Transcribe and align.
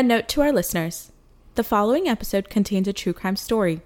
A 0.00 0.02
note 0.02 0.28
to 0.28 0.40
our 0.40 0.50
listeners 0.50 1.12
the 1.56 1.62
following 1.62 2.08
episode 2.08 2.48
contains 2.48 2.88
a 2.88 2.92
true 2.94 3.12
crime 3.12 3.36
story. 3.36 3.82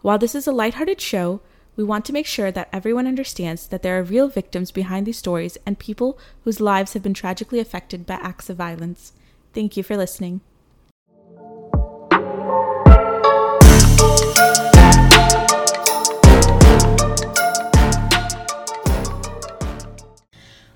While 0.00 0.16
this 0.16 0.36
is 0.36 0.46
a 0.46 0.52
lighthearted 0.52 1.00
show, 1.00 1.40
we 1.74 1.82
want 1.82 2.04
to 2.04 2.12
make 2.12 2.26
sure 2.26 2.52
that 2.52 2.68
everyone 2.72 3.08
understands 3.08 3.66
that 3.66 3.82
there 3.82 3.98
are 3.98 4.04
real 4.04 4.28
victims 4.28 4.70
behind 4.70 5.08
these 5.08 5.18
stories 5.18 5.58
and 5.66 5.76
people 5.76 6.16
whose 6.44 6.60
lives 6.60 6.92
have 6.92 7.02
been 7.02 7.14
tragically 7.14 7.58
affected 7.58 8.06
by 8.06 8.14
acts 8.22 8.48
of 8.48 8.58
violence. 8.58 9.12
Thank 9.52 9.76
you 9.76 9.82
for 9.82 9.96
listening. 9.96 10.40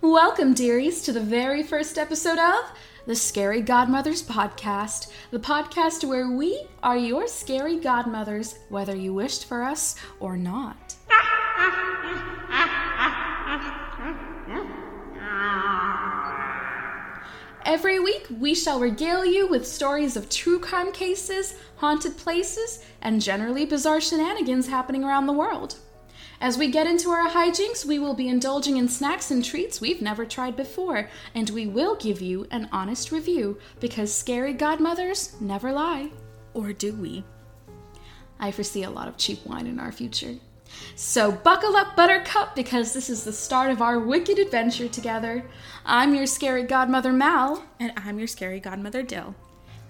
Welcome, 0.00 0.52
dearies, 0.52 1.00
to 1.02 1.12
the 1.12 1.20
very 1.20 1.62
first 1.62 1.96
episode 1.96 2.40
of 2.40 2.72
the 3.06 3.14
Scary 3.14 3.60
Godmothers 3.60 4.22
Podcast, 4.22 5.10
the 5.30 5.38
podcast 5.38 6.08
where 6.08 6.30
we 6.30 6.66
are 6.82 6.96
your 6.96 7.28
scary 7.28 7.78
godmothers, 7.78 8.58
whether 8.70 8.96
you 8.96 9.12
wished 9.12 9.44
for 9.44 9.62
us 9.62 9.96
or 10.20 10.38
not. 10.38 10.96
Every 17.66 18.00
week, 18.00 18.26
we 18.38 18.54
shall 18.54 18.80
regale 18.80 19.26
you 19.26 19.48
with 19.48 19.66
stories 19.66 20.16
of 20.16 20.30
true 20.30 20.58
crime 20.58 20.90
cases, 20.92 21.54
haunted 21.76 22.16
places, 22.16 22.84
and 23.02 23.20
generally 23.20 23.66
bizarre 23.66 24.00
shenanigans 24.00 24.68
happening 24.68 25.04
around 25.04 25.26
the 25.26 25.32
world. 25.34 25.76
As 26.44 26.58
we 26.58 26.68
get 26.68 26.86
into 26.86 27.08
our 27.08 27.26
hijinks, 27.26 27.86
we 27.86 27.98
will 27.98 28.12
be 28.12 28.28
indulging 28.28 28.76
in 28.76 28.86
snacks 28.86 29.30
and 29.30 29.42
treats 29.42 29.80
we've 29.80 30.02
never 30.02 30.26
tried 30.26 30.56
before, 30.56 31.08
and 31.34 31.48
we 31.48 31.66
will 31.66 31.96
give 31.96 32.20
you 32.20 32.46
an 32.50 32.68
honest 32.70 33.10
review 33.10 33.56
because 33.80 34.14
scary 34.14 34.52
godmothers 34.52 35.40
never 35.40 35.72
lie. 35.72 36.10
Or 36.52 36.74
do 36.74 36.92
we? 36.92 37.24
I 38.38 38.50
foresee 38.50 38.82
a 38.82 38.90
lot 38.90 39.08
of 39.08 39.16
cheap 39.16 39.46
wine 39.46 39.66
in 39.66 39.80
our 39.80 39.90
future. 39.90 40.34
So 40.96 41.32
buckle 41.32 41.76
up, 41.76 41.96
Buttercup, 41.96 42.54
because 42.54 42.92
this 42.92 43.08
is 43.08 43.24
the 43.24 43.32
start 43.32 43.70
of 43.70 43.80
our 43.80 43.98
wicked 43.98 44.38
adventure 44.38 44.88
together. 44.88 45.46
I'm 45.86 46.14
your 46.14 46.26
scary 46.26 46.64
godmother, 46.64 47.14
Mal. 47.14 47.64
And 47.80 47.94
I'm 47.96 48.18
your 48.18 48.28
scary 48.28 48.60
godmother, 48.60 49.02
Dil. 49.02 49.34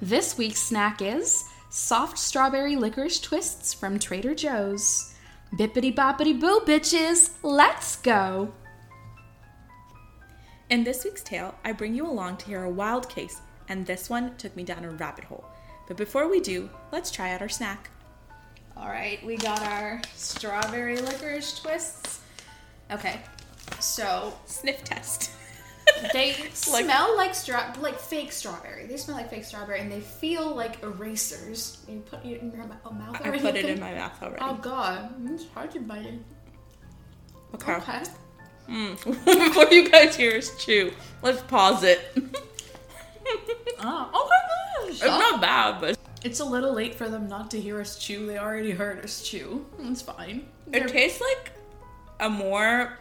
This 0.00 0.38
week's 0.38 0.62
snack 0.62 1.02
is 1.02 1.42
soft 1.70 2.16
strawberry 2.16 2.76
licorice 2.76 3.18
twists 3.18 3.74
from 3.74 3.98
Trader 3.98 4.36
Joe's. 4.36 5.13
Bippity 5.54 5.94
boppity 5.94 6.40
boo, 6.40 6.62
bitches! 6.66 7.30
Let's 7.44 7.94
go! 7.96 8.52
In 10.68 10.82
this 10.82 11.04
week's 11.04 11.22
tale, 11.22 11.54
I 11.64 11.70
bring 11.70 11.94
you 11.94 12.08
along 12.08 12.38
to 12.38 12.46
hear 12.46 12.64
a 12.64 12.70
wild 12.70 13.08
case, 13.08 13.40
and 13.68 13.86
this 13.86 14.10
one 14.10 14.36
took 14.36 14.56
me 14.56 14.64
down 14.64 14.84
a 14.84 14.90
rabbit 14.90 15.22
hole. 15.22 15.44
But 15.86 15.96
before 15.96 16.28
we 16.28 16.40
do, 16.40 16.68
let's 16.90 17.12
try 17.12 17.32
out 17.32 17.40
our 17.40 17.48
snack. 17.48 17.88
All 18.76 18.88
right, 18.88 19.24
we 19.24 19.36
got 19.36 19.62
our 19.62 20.02
strawberry 20.16 20.96
licorice 20.96 21.60
twists. 21.60 22.20
Okay, 22.90 23.20
so 23.78 24.36
Sniff 24.46 24.82
test. 24.82 25.30
they 26.12 26.32
smell 26.52 27.16
like 27.16 27.34
straw, 27.34 27.72
like 27.80 27.98
fake 27.98 28.32
strawberry. 28.32 28.86
They 28.86 28.96
smell 28.96 29.16
like 29.16 29.30
fake 29.30 29.44
strawberry, 29.44 29.80
and 29.80 29.90
they 29.90 30.00
feel 30.00 30.54
like 30.54 30.82
erasers. 30.82 31.84
You 31.88 32.00
put 32.00 32.24
it 32.24 32.40
in 32.40 32.52
your 32.52 32.64
mou- 32.66 32.98
mouth. 32.98 33.20
I 33.24 33.38
put 33.38 33.56
it 33.56 33.64
in 33.64 33.80
my 33.80 33.94
mouth 33.94 34.22
already. 34.22 34.38
Oh 34.42 34.54
god, 34.54 35.14
it's 35.30 35.46
hard 35.54 35.70
to 35.72 35.80
bite 35.80 36.06
it. 36.06 36.20
okay. 37.54 37.74
Okay. 37.74 38.02
Mm. 38.68 39.04
Before 39.24 39.70
you 39.72 39.90
guys 39.90 40.16
hear 40.16 40.36
us 40.38 40.50
chew, 40.64 40.92
let's 41.22 41.42
pause 41.42 41.82
it. 41.82 42.00
Oh, 43.86 44.10
okay. 44.86 44.92
it's 44.92 45.02
not 45.02 45.40
bad, 45.40 45.80
but 45.80 45.98
It's 46.24 46.40
a 46.40 46.44
little 46.44 46.72
late 46.72 46.94
for 46.94 47.08
them 47.08 47.28
not 47.28 47.50
to 47.52 47.60
hear 47.60 47.80
us 47.80 47.98
chew. 47.98 48.26
They 48.26 48.38
already 48.38 48.70
heard 48.70 49.02
us 49.04 49.22
chew. 49.22 49.66
It's 49.80 50.00
fine. 50.02 50.46
it 50.72 50.88
tastes 50.88 51.20
like 51.20 51.52
a 52.20 52.30
more 52.30 52.98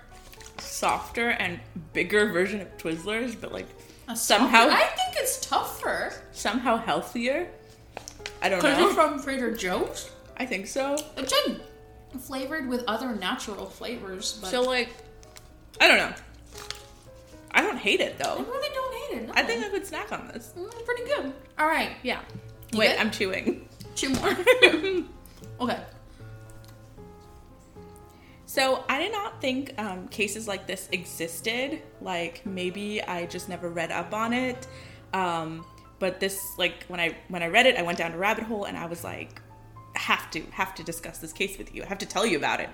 softer 0.57 1.29
and 1.31 1.59
bigger 1.93 2.31
version 2.31 2.61
of 2.61 2.77
Twizzlers, 2.77 3.39
but 3.39 3.51
like 3.51 3.67
somehow 4.15 4.67
I 4.69 4.79
think 4.83 5.15
it's 5.17 5.39
tougher 5.45 6.13
somehow 6.31 6.77
healthier. 6.77 7.49
I 8.41 8.49
don't 8.49 8.59
because 8.61 8.77
know. 8.77 8.85
it's 8.87 8.95
from 8.95 9.21
Trader 9.21 9.55
Joe's. 9.55 10.11
I 10.37 10.45
think 10.45 10.67
so. 10.67 10.97
It's 11.17 11.33
in 11.47 11.59
flavored 12.19 12.67
with 12.67 12.83
other 12.87 13.15
natural 13.15 13.65
flavors, 13.65 14.37
but 14.41 14.49
So 14.49 14.61
like, 14.61 14.89
I 15.79 15.87
don't 15.87 15.97
know. 15.97 16.13
I 17.51 17.61
don't 17.61 17.77
hate 17.77 17.99
it 18.01 18.17
though. 18.17 18.37
I 18.37 18.41
really 18.41 18.69
don't 18.73 18.93
hate 18.95 19.21
it. 19.23 19.27
No. 19.27 19.33
I 19.35 19.43
think 19.43 19.63
I 19.63 19.69
could 19.69 19.85
snack 19.85 20.11
on 20.11 20.27
this. 20.33 20.53
Mm, 20.57 20.85
pretty 20.85 21.03
good. 21.05 21.33
All 21.59 21.67
right, 21.67 21.91
Yeah. 22.03 22.19
You 22.71 22.79
Wait, 22.79 22.87
good? 22.89 22.99
I'm 22.99 23.11
chewing. 23.11 23.69
two 23.95 24.09
more. 24.09 24.29
okay. 25.61 25.79
So 28.53 28.83
I 28.87 28.99
did 28.99 29.11
not 29.11 29.41
think 29.41 29.73
um, 29.79 30.07
cases 30.09 30.47
like 30.47 30.67
this 30.67 30.87
existed. 30.91 31.81
Like 32.01 32.45
maybe 32.45 33.01
I 33.01 33.25
just 33.25 33.49
never 33.49 33.67
read 33.67 33.91
up 33.91 34.13
on 34.13 34.31
it. 34.31 34.67
Um, 35.11 35.65
but 35.97 36.19
this, 36.19 36.39
like 36.59 36.85
when 36.85 36.99
I 36.99 37.17
when 37.29 37.41
I 37.41 37.47
read 37.47 37.65
it, 37.65 37.77
I 37.77 37.81
went 37.81 37.97
down 37.97 38.11
a 38.11 38.17
rabbit 38.17 38.43
hole 38.43 38.65
and 38.65 38.77
I 38.77 38.85
was 38.85 39.03
like, 39.03 39.41
have 39.95 40.29
to 40.29 40.41
have 40.51 40.75
to 40.75 40.83
discuss 40.83 41.17
this 41.17 41.33
case 41.33 41.57
with 41.57 41.73
you. 41.73 41.81
I 41.81 41.87
have 41.87 41.97
to 41.97 42.05
tell 42.05 42.27
you 42.27 42.37
about 42.37 42.59
it. 42.59 42.69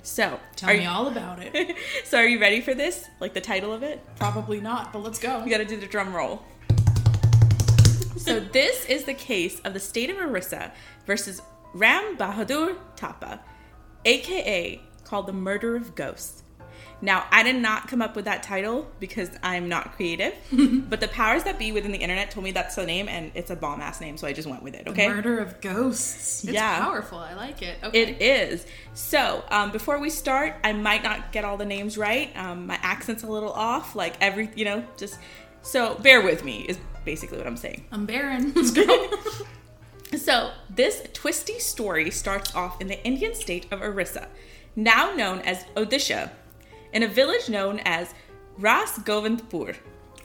So 0.00 0.40
Tell 0.56 0.70
me 0.70 0.84
you, 0.84 0.88
all 0.88 1.08
about 1.08 1.40
it. 1.42 1.76
so 2.04 2.16
are 2.16 2.26
you 2.26 2.40
ready 2.40 2.62
for 2.62 2.72
this? 2.72 3.06
Like 3.20 3.34
the 3.34 3.42
title 3.42 3.70
of 3.70 3.82
it? 3.82 4.00
Probably 4.16 4.62
not, 4.62 4.94
but 4.94 5.00
let's 5.00 5.18
go. 5.18 5.44
You 5.44 5.50
got 5.50 5.58
to 5.58 5.66
do 5.66 5.76
the 5.76 5.86
drum 5.86 6.16
roll. 6.16 6.42
so 8.16 8.40
this 8.40 8.86
is 8.86 9.04
the 9.04 9.12
case 9.12 9.60
of 9.60 9.74
the 9.74 9.80
state 9.80 10.08
of 10.08 10.16
Orissa 10.16 10.72
versus 11.04 11.42
Ram 11.74 12.16
Bahadur 12.16 12.78
Thapa, 12.96 13.40
aka 14.06 14.87
called 15.08 15.26
the 15.26 15.32
Murder 15.32 15.74
of 15.76 15.94
Ghosts. 15.94 16.42
Now, 17.00 17.26
I 17.30 17.44
did 17.44 17.54
not 17.54 17.86
come 17.86 18.02
up 18.02 18.16
with 18.16 18.24
that 18.24 18.42
title 18.42 18.88
because 18.98 19.30
I'm 19.40 19.68
not 19.68 19.92
creative, 19.94 20.34
but 20.90 20.98
the 21.00 21.06
powers 21.06 21.44
that 21.44 21.56
be 21.56 21.70
within 21.70 21.92
the 21.92 21.98
internet 21.98 22.32
told 22.32 22.42
me 22.42 22.50
that's 22.50 22.74
the 22.74 22.84
name 22.84 23.08
and 23.08 23.30
it's 23.36 23.50
a 23.52 23.56
bomb 23.56 23.80
ass 23.80 24.00
name, 24.00 24.16
so 24.16 24.26
I 24.26 24.32
just 24.32 24.48
went 24.48 24.64
with 24.64 24.74
it, 24.74 24.88
okay? 24.88 25.08
Murder 25.08 25.38
of 25.38 25.60
ghosts. 25.60 26.42
It's 26.42 26.52
Yeah. 26.52 26.78
powerful. 26.80 27.18
I 27.18 27.34
like 27.34 27.62
it. 27.62 27.78
Okay. 27.84 28.00
It 28.02 28.20
is. 28.20 28.66
So, 28.94 29.44
um, 29.48 29.70
before 29.70 30.00
we 30.00 30.10
start, 30.10 30.56
I 30.64 30.72
might 30.72 31.04
not 31.04 31.30
get 31.30 31.44
all 31.44 31.56
the 31.56 31.64
names 31.64 31.96
right. 31.96 32.36
Um, 32.36 32.66
my 32.66 32.78
accent's 32.82 33.22
a 33.22 33.28
little 33.28 33.52
off, 33.52 33.94
like 33.94 34.14
every, 34.20 34.50
you 34.56 34.64
know, 34.64 34.84
just 34.96 35.18
so 35.62 35.94
bear 35.96 36.20
with 36.20 36.42
me, 36.44 36.62
is 36.62 36.78
basically 37.04 37.38
what 37.38 37.46
I'm 37.46 37.56
saying. 37.56 37.84
I'm 37.92 38.06
go. 38.74 39.10
So, 40.16 40.50
this 40.68 41.06
twisty 41.12 41.60
story 41.60 42.10
starts 42.10 42.54
off 42.56 42.80
in 42.80 42.88
the 42.88 43.00
Indian 43.04 43.34
state 43.34 43.66
of 43.70 43.82
Orissa, 43.82 44.26
now 44.78 45.12
known 45.12 45.40
as 45.40 45.64
Odisha, 45.74 46.30
in 46.92 47.02
a 47.02 47.08
village 47.08 47.48
known 47.48 47.80
as 47.80 48.14
Ras 48.58 48.98
Govindpur 49.00 49.76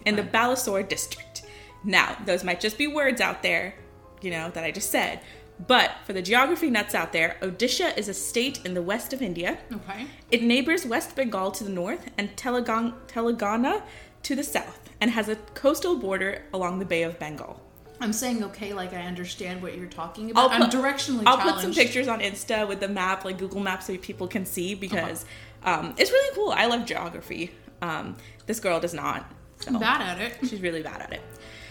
in 0.05 0.15
the 0.15 0.21
Balasore 0.21 0.87
district. 0.87 1.43
Now, 1.83 2.15
those 2.25 2.43
might 2.43 2.59
just 2.59 2.77
be 2.77 2.85
words 2.85 3.19
out 3.19 3.41
there, 3.41 3.73
you 4.21 4.29
know, 4.29 4.51
that 4.51 4.63
I 4.63 4.69
just 4.71 4.91
said, 4.91 5.21
but 5.67 5.91
for 6.05 6.13
the 6.13 6.21
geography 6.21 6.69
nuts 6.69 6.93
out 6.93 7.13
there, 7.13 7.37
Odisha 7.41 7.97
is 7.97 8.07
a 8.07 8.13
state 8.13 8.63
in 8.63 8.75
the 8.75 8.81
west 8.81 9.11
of 9.11 9.21
India. 9.23 9.57
okay. 9.71 10.05
It 10.29 10.43
neighbors 10.43 10.85
West 10.85 11.15
Bengal 11.15 11.51
to 11.51 11.63
the 11.63 11.69
north 11.71 12.09
and 12.17 12.35
Telangana 12.35 13.81
to 14.23 14.35
the 14.35 14.43
south, 14.43 14.89
and 15.01 15.11
has 15.11 15.29
a 15.29 15.35
coastal 15.35 15.97
border 15.97 16.43
along 16.53 16.79
the 16.79 16.85
Bay 16.85 17.03
of 17.03 17.19
Bengal. 17.19 17.59
I'm 18.03 18.13
saying 18.13 18.43
okay, 18.43 18.73
like 18.73 18.93
I 18.93 19.01
understand 19.03 19.61
what 19.61 19.77
you're 19.77 19.87
talking 19.87 20.29
about. 20.29 20.51
I'll 20.51 20.57
put- 20.57 20.75
I'm 20.75 20.83
directionally 20.83 21.23
I'll 21.25 21.37
challenged. 21.37 21.55
put 21.55 21.61
some 21.61 21.73
pictures 21.73 22.07
on 22.07 22.19
Insta 22.19 22.67
with 22.67 22.79
the 22.81 22.89
map, 22.89 23.23
like 23.23 23.37
Google 23.37 23.61
Maps, 23.61 23.87
so 23.87 23.97
people 23.97 24.27
can 24.27 24.45
see 24.45 24.75
because 24.75 25.25
um, 25.63 25.93
it's 25.97 26.11
really 26.11 26.35
cool. 26.35 26.51
I 26.51 26.65
love 26.65 26.85
geography. 26.85 27.51
Um, 27.81 28.17
this 28.45 28.59
girl 28.59 28.79
does 28.79 28.93
not. 28.93 29.25
So 29.61 29.79
bad 29.79 30.01
at 30.01 30.19
it. 30.19 30.37
she's 30.47 30.61
really 30.61 30.83
bad 30.83 31.01
at 31.01 31.13
it. 31.13 31.21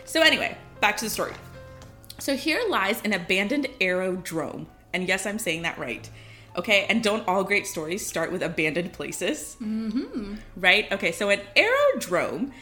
So 0.06 0.22
anyway, 0.22 0.56
back 0.80 0.96
to 0.98 1.04
the 1.04 1.10
story. 1.10 1.34
So 2.18 2.34
here 2.36 2.62
lies 2.68 3.02
an 3.04 3.12
abandoned 3.12 3.68
aerodrome, 3.80 4.68
and 4.94 5.06
yes, 5.06 5.26
I'm 5.26 5.38
saying 5.38 5.62
that 5.62 5.78
right. 5.78 6.08
Okay, 6.56 6.86
and 6.88 7.02
don't 7.02 7.26
all 7.26 7.44
great 7.44 7.66
stories 7.66 8.06
start 8.06 8.30
with 8.30 8.42
abandoned 8.42 8.92
places? 8.92 9.56
Mm-hmm. 9.62 10.36
Right? 10.56 10.90
Okay, 10.92 11.12
so 11.12 11.30
an 11.30 11.40
aerodrome 11.56 12.52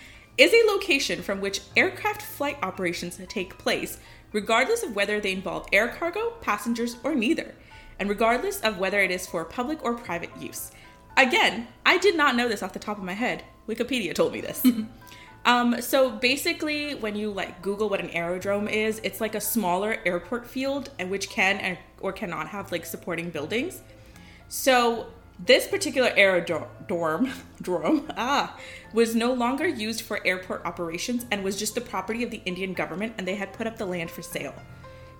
is 0.40 0.54
a 0.54 0.72
location 0.72 1.20
from 1.20 1.40
which 1.40 1.60
aircraft 1.76 2.22
flight 2.22 2.56
operations 2.62 3.20
take 3.28 3.58
place, 3.58 3.98
regardless 4.32 4.82
of 4.82 4.96
whether 4.96 5.20
they 5.20 5.32
involve 5.32 5.68
air 5.70 5.88
cargo, 5.88 6.30
passengers, 6.40 6.96
or 7.04 7.14
neither, 7.14 7.54
and 7.98 8.08
regardless 8.08 8.58
of 8.62 8.78
whether 8.78 9.00
it 9.00 9.10
is 9.10 9.26
for 9.26 9.44
public 9.44 9.84
or 9.84 9.94
private 9.94 10.30
use. 10.38 10.72
Again, 11.18 11.68
I 11.84 11.98
did 11.98 12.16
not 12.16 12.36
know 12.36 12.48
this 12.48 12.62
off 12.62 12.72
the 12.72 12.78
top 12.78 12.96
of 12.96 13.04
my 13.04 13.12
head. 13.12 13.44
Wikipedia 13.68 14.14
told 14.14 14.32
me 14.32 14.40
this. 14.40 14.66
Um, 15.44 15.80
so 15.80 16.10
basically, 16.10 16.94
when 16.94 17.16
you 17.16 17.30
like 17.30 17.62
Google 17.62 17.88
what 17.88 18.00
an 18.00 18.10
aerodrome 18.10 18.68
is, 18.68 19.00
it's 19.02 19.20
like 19.20 19.34
a 19.34 19.40
smaller 19.40 19.98
airport 20.04 20.46
field, 20.46 20.90
and 20.98 21.10
which 21.10 21.30
can 21.30 21.78
or 22.00 22.12
cannot 22.12 22.48
have 22.48 22.72
like 22.72 22.84
supporting 22.84 23.30
buildings. 23.30 23.80
So 24.48 25.06
This 25.44 25.66
particular 25.66 26.12
aerodrome 26.16 26.66
dorm, 26.86 27.32
ah, 28.16 28.56
was 28.92 29.14
no 29.14 29.32
longer 29.32 29.66
used 29.66 30.02
for 30.02 30.24
airport 30.26 30.64
operations 30.64 31.24
and 31.30 31.42
was 31.42 31.56
just 31.56 31.74
the 31.74 31.80
property 31.80 32.22
of 32.22 32.30
the 32.30 32.42
Indian 32.44 32.74
government, 32.74 33.14
and 33.16 33.26
they 33.26 33.36
had 33.36 33.52
put 33.52 33.66
up 33.66 33.76
the 33.78 33.86
land 33.86 34.10
for 34.10 34.22
sale. 34.22 34.54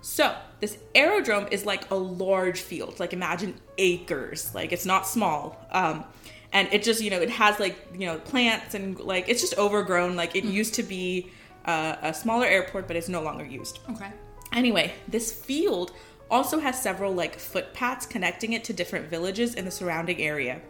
So, 0.02 0.34
this 0.60 0.78
aerodrome 0.94 1.48
is 1.50 1.66
like 1.66 1.90
a 1.90 1.94
large 1.94 2.60
field. 2.60 2.98
Like, 2.98 3.12
imagine 3.12 3.54
acres. 3.78 4.54
Like, 4.54 4.72
it's 4.72 4.86
not 4.86 5.06
small. 5.06 5.66
Um, 5.70 6.04
and 6.52 6.68
it 6.72 6.82
just, 6.82 7.02
you 7.02 7.10
know, 7.10 7.20
it 7.20 7.30
has 7.30 7.60
like, 7.60 7.76
you 7.92 8.06
know, 8.06 8.18
plants 8.18 8.74
and 8.74 8.98
like, 8.98 9.28
it's 9.28 9.40
just 9.40 9.56
overgrown. 9.58 10.16
Like, 10.16 10.34
it 10.34 10.44
used 10.44 10.74
to 10.74 10.82
be 10.82 11.30
uh, 11.66 11.96
a 12.02 12.14
smaller 12.14 12.46
airport, 12.46 12.86
but 12.86 12.96
it's 12.96 13.08
no 13.08 13.22
longer 13.22 13.44
used. 13.44 13.80
Okay. 13.90 14.10
Anyway, 14.52 14.92
this 15.06 15.32
field 15.32 15.92
also 16.30 16.60
has 16.60 16.80
several 16.80 17.12
like 17.12 17.38
footpaths 17.38 18.06
connecting 18.06 18.52
it 18.52 18.64
to 18.64 18.72
different 18.72 19.08
villages 19.08 19.54
in 19.54 19.64
the 19.64 19.70
surrounding 19.70 20.20
area. 20.20 20.60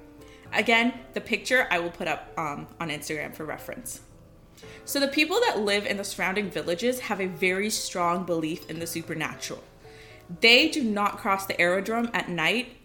Again, 0.52 0.94
the 1.14 1.20
picture 1.20 1.68
I 1.70 1.78
will 1.78 1.90
put 1.90 2.08
up 2.08 2.32
um, 2.36 2.66
on 2.80 2.88
Instagram 2.88 3.34
for 3.34 3.44
reference. 3.44 4.00
So, 4.84 5.00
the 5.00 5.08
people 5.08 5.40
that 5.46 5.60
live 5.60 5.86
in 5.86 5.96
the 5.96 6.04
surrounding 6.04 6.50
villages 6.50 7.00
have 7.00 7.20
a 7.20 7.26
very 7.26 7.70
strong 7.70 8.24
belief 8.24 8.68
in 8.68 8.78
the 8.78 8.86
supernatural. 8.86 9.62
They 10.40 10.68
do 10.68 10.82
not 10.82 11.18
cross 11.18 11.46
the 11.46 11.58
aerodrome 11.60 12.10
at 12.12 12.28
night, 12.28 12.76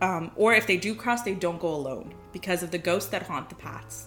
um, 0.00 0.30
or 0.36 0.54
if 0.54 0.66
they 0.66 0.76
do 0.76 0.94
cross, 0.94 1.22
they 1.22 1.34
don't 1.34 1.60
go 1.60 1.74
alone 1.74 2.14
because 2.32 2.62
of 2.62 2.70
the 2.70 2.78
ghosts 2.78 3.10
that 3.10 3.22
haunt 3.22 3.48
the 3.48 3.54
paths. 3.54 4.06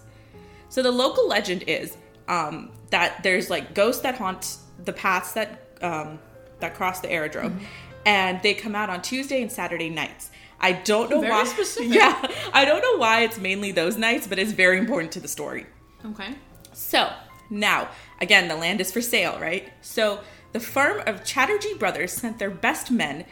So, 0.69 0.81
the 0.81 0.91
local 0.91 1.27
legend 1.27 1.63
is 1.63 1.97
um, 2.27 2.71
that 2.91 3.23
there's 3.23 3.49
like 3.49 3.73
ghosts 3.73 4.01
that 4.03 4.15
haunt 4.15 4.57
the 4.85 4.93
paths 4.93 5.33
that 5.33 5.77
um, 5.81 6.19
that 6.59 6.75
cross 6.75 6.99
the 7.01 7.11
aerodrome, 7.11 7.53
Mm-hmm. 7.53 7.65
And 8.07 8.41
they 8.41 8.53
come 8.53 8.73
out 8.75 8.89
on 8.89 9.01
Tuesday 9.01 9.41
and 9.41 9.51
Saturday 9.51 9.89
nights. 9.89 10.31
I 10.59 10.71
don't 10.71 11.09
know 11.11 11.21
Very 11.21 11.33
why. 11.33 11.43
specific. 11.43 11.93
Yeah, 11.93 12.15
I 12.53 12.65
don't 12.65 12.81
know 12.81 12.97
why 12.97 13.21
it's 13.21 13.37
mainly 13.37 13.71
those 13.71 13.97
nights, 13.97 14.25
but 14.27 14.39
it's 14.39 14.51
very 14.53 14.77
important 14.79 15.11
to 15.13 15.19
the 15.19 15.27
story. 15.27 15.65
Okay. 16.05 16.33
So 16.73 17.11
now, 17.49 17.89
again, 18.21 18.47
the 18.47 18.55
land 18.55 18.81
is 18.81 18.91
for 18.91 19.01
sale, 19.01 19.37
right? 19.39 19.71
So 19.81 20.21
the 20.53 20.59
firm 20.59 21.01
of 21.05 21.23
Chatterjee 21.23 21.75
Brothers 21.75 22.13
sent 22.13 22.39
their 22.39 22.49
best 22.49 22.89
men, 22.89 23.25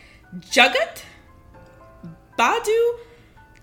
Jagat 0.51 1.01
Badu 2.37 2.97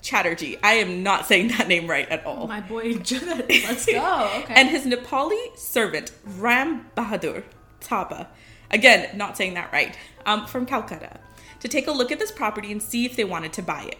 Chatterjee. 0.00 0.56
I 0.62 0.74
am 0.74 1.02
not 1.02 1.26
saying 1.26 1.48
that 1.48 1.68
name 1.68 1.88
right 1.88 2.08
at 2.08 2.24
all. 2.26 2.46
My 2.48 2.60
boy 2.60 2.94
Judd. 2.98 3.44
Let's 3.48 3.86
go. 4.00 4.30
Okay. 4.42 4.54
And 4.54 4.68
his 4.70 4.86
Nepali 4.86 5.56
servant, 5.56 6.12
Ram 6.38 6.90
Bahadur 6.96 7.44
Thapa. 7.80 8.28
Again, 8.72 9.16
not 9.16 9.36
saying 9.36 9.54
that 9.54 9.72
right. 9.72 9.96
Um, 10.24 10.46
from 10.46 10.66
Calcutta, 10.66 11.18
to 11.60 11.68
take 11.68 11.86
a 11.86 11.92
look 11.92 12.12
at 12.12 12.18
this 12.18 12.30
property 12.30 12.72
and 12.72 12.82
see 12.82 13.04
if 13.04 13.16
they 13.16 13.24
wanted 13.24 13.52
to 13.54 13.62
buy 13.62 13.82
it. 13.84 13.98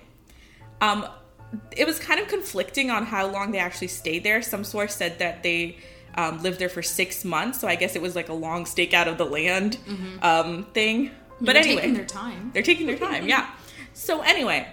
Um, 0.80 1.06
it 1.76 1.86
was 1.86 1.98
kind 1.98 2.20
of 2.20 2.28
conflicting 2.28 2.90
on 2.90 3.06
how 3.06 3.26
long 3.26 3.52
they 3.52 3.58
actually 3.58 3.88
stayed 3.88 4.24
there. 4.24 4.40
Some 4.42 4.64
source 4.64 4.94
said 4.94 5.18
that 5.18 5.42
they 5.42 5.78
um, 6.14 6.42
lived 6.42 6.58
there 6.58 6.68
for 6.68 6.82
six 6.82 7.24
months, 7.24 7.60
so 7.60 7.68
I 7.68 7.74
guess 7.74 7.96
it 7.96 8.02
was 8.02 8.16
like 8.16 8.28
a 8.28 8.34
long 8.34 8.66
stake 8.66 8.94
out 8.94 9.08
of 9.08 9.18
the 9.18 9.24
land 9.24 9.78
um, 10.22 10.64
thing. 10.72 11.10
But 11.40 11.56
anyway. 11.56 11.62
They're 11.62 11.62
anyway, 11.62 11.80
taking 11.80 11.94
their 11.94 12.04
time. 12.04 12.50
they're 12.54 12.62
taking 12.62 12.86
their 12.86 12.98
time, 12.98 13.28
yeah. 13.28 13.50
So 13.94 14.22
anyway, 14.22 14.68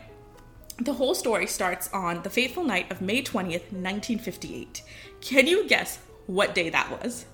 the 0.77 0.93
whole 0.93 1.15
story 1.15 1.47
starts 1.47 1.89
on 1.93 2.23
the 2.23 2.29
fateful 2.29 2.63
night 2.63 2.91
of 2.91 3.01
May 3.01 3.21
20th, 3.21 3.71
1958. 3.71 4.81
Can 5.21 5.47
you 5.47 5.67
guess 5.67 5.99
what 6.27 6.55
day 6.55 6.69
that 6.69 6.89
was? 7.01 7.25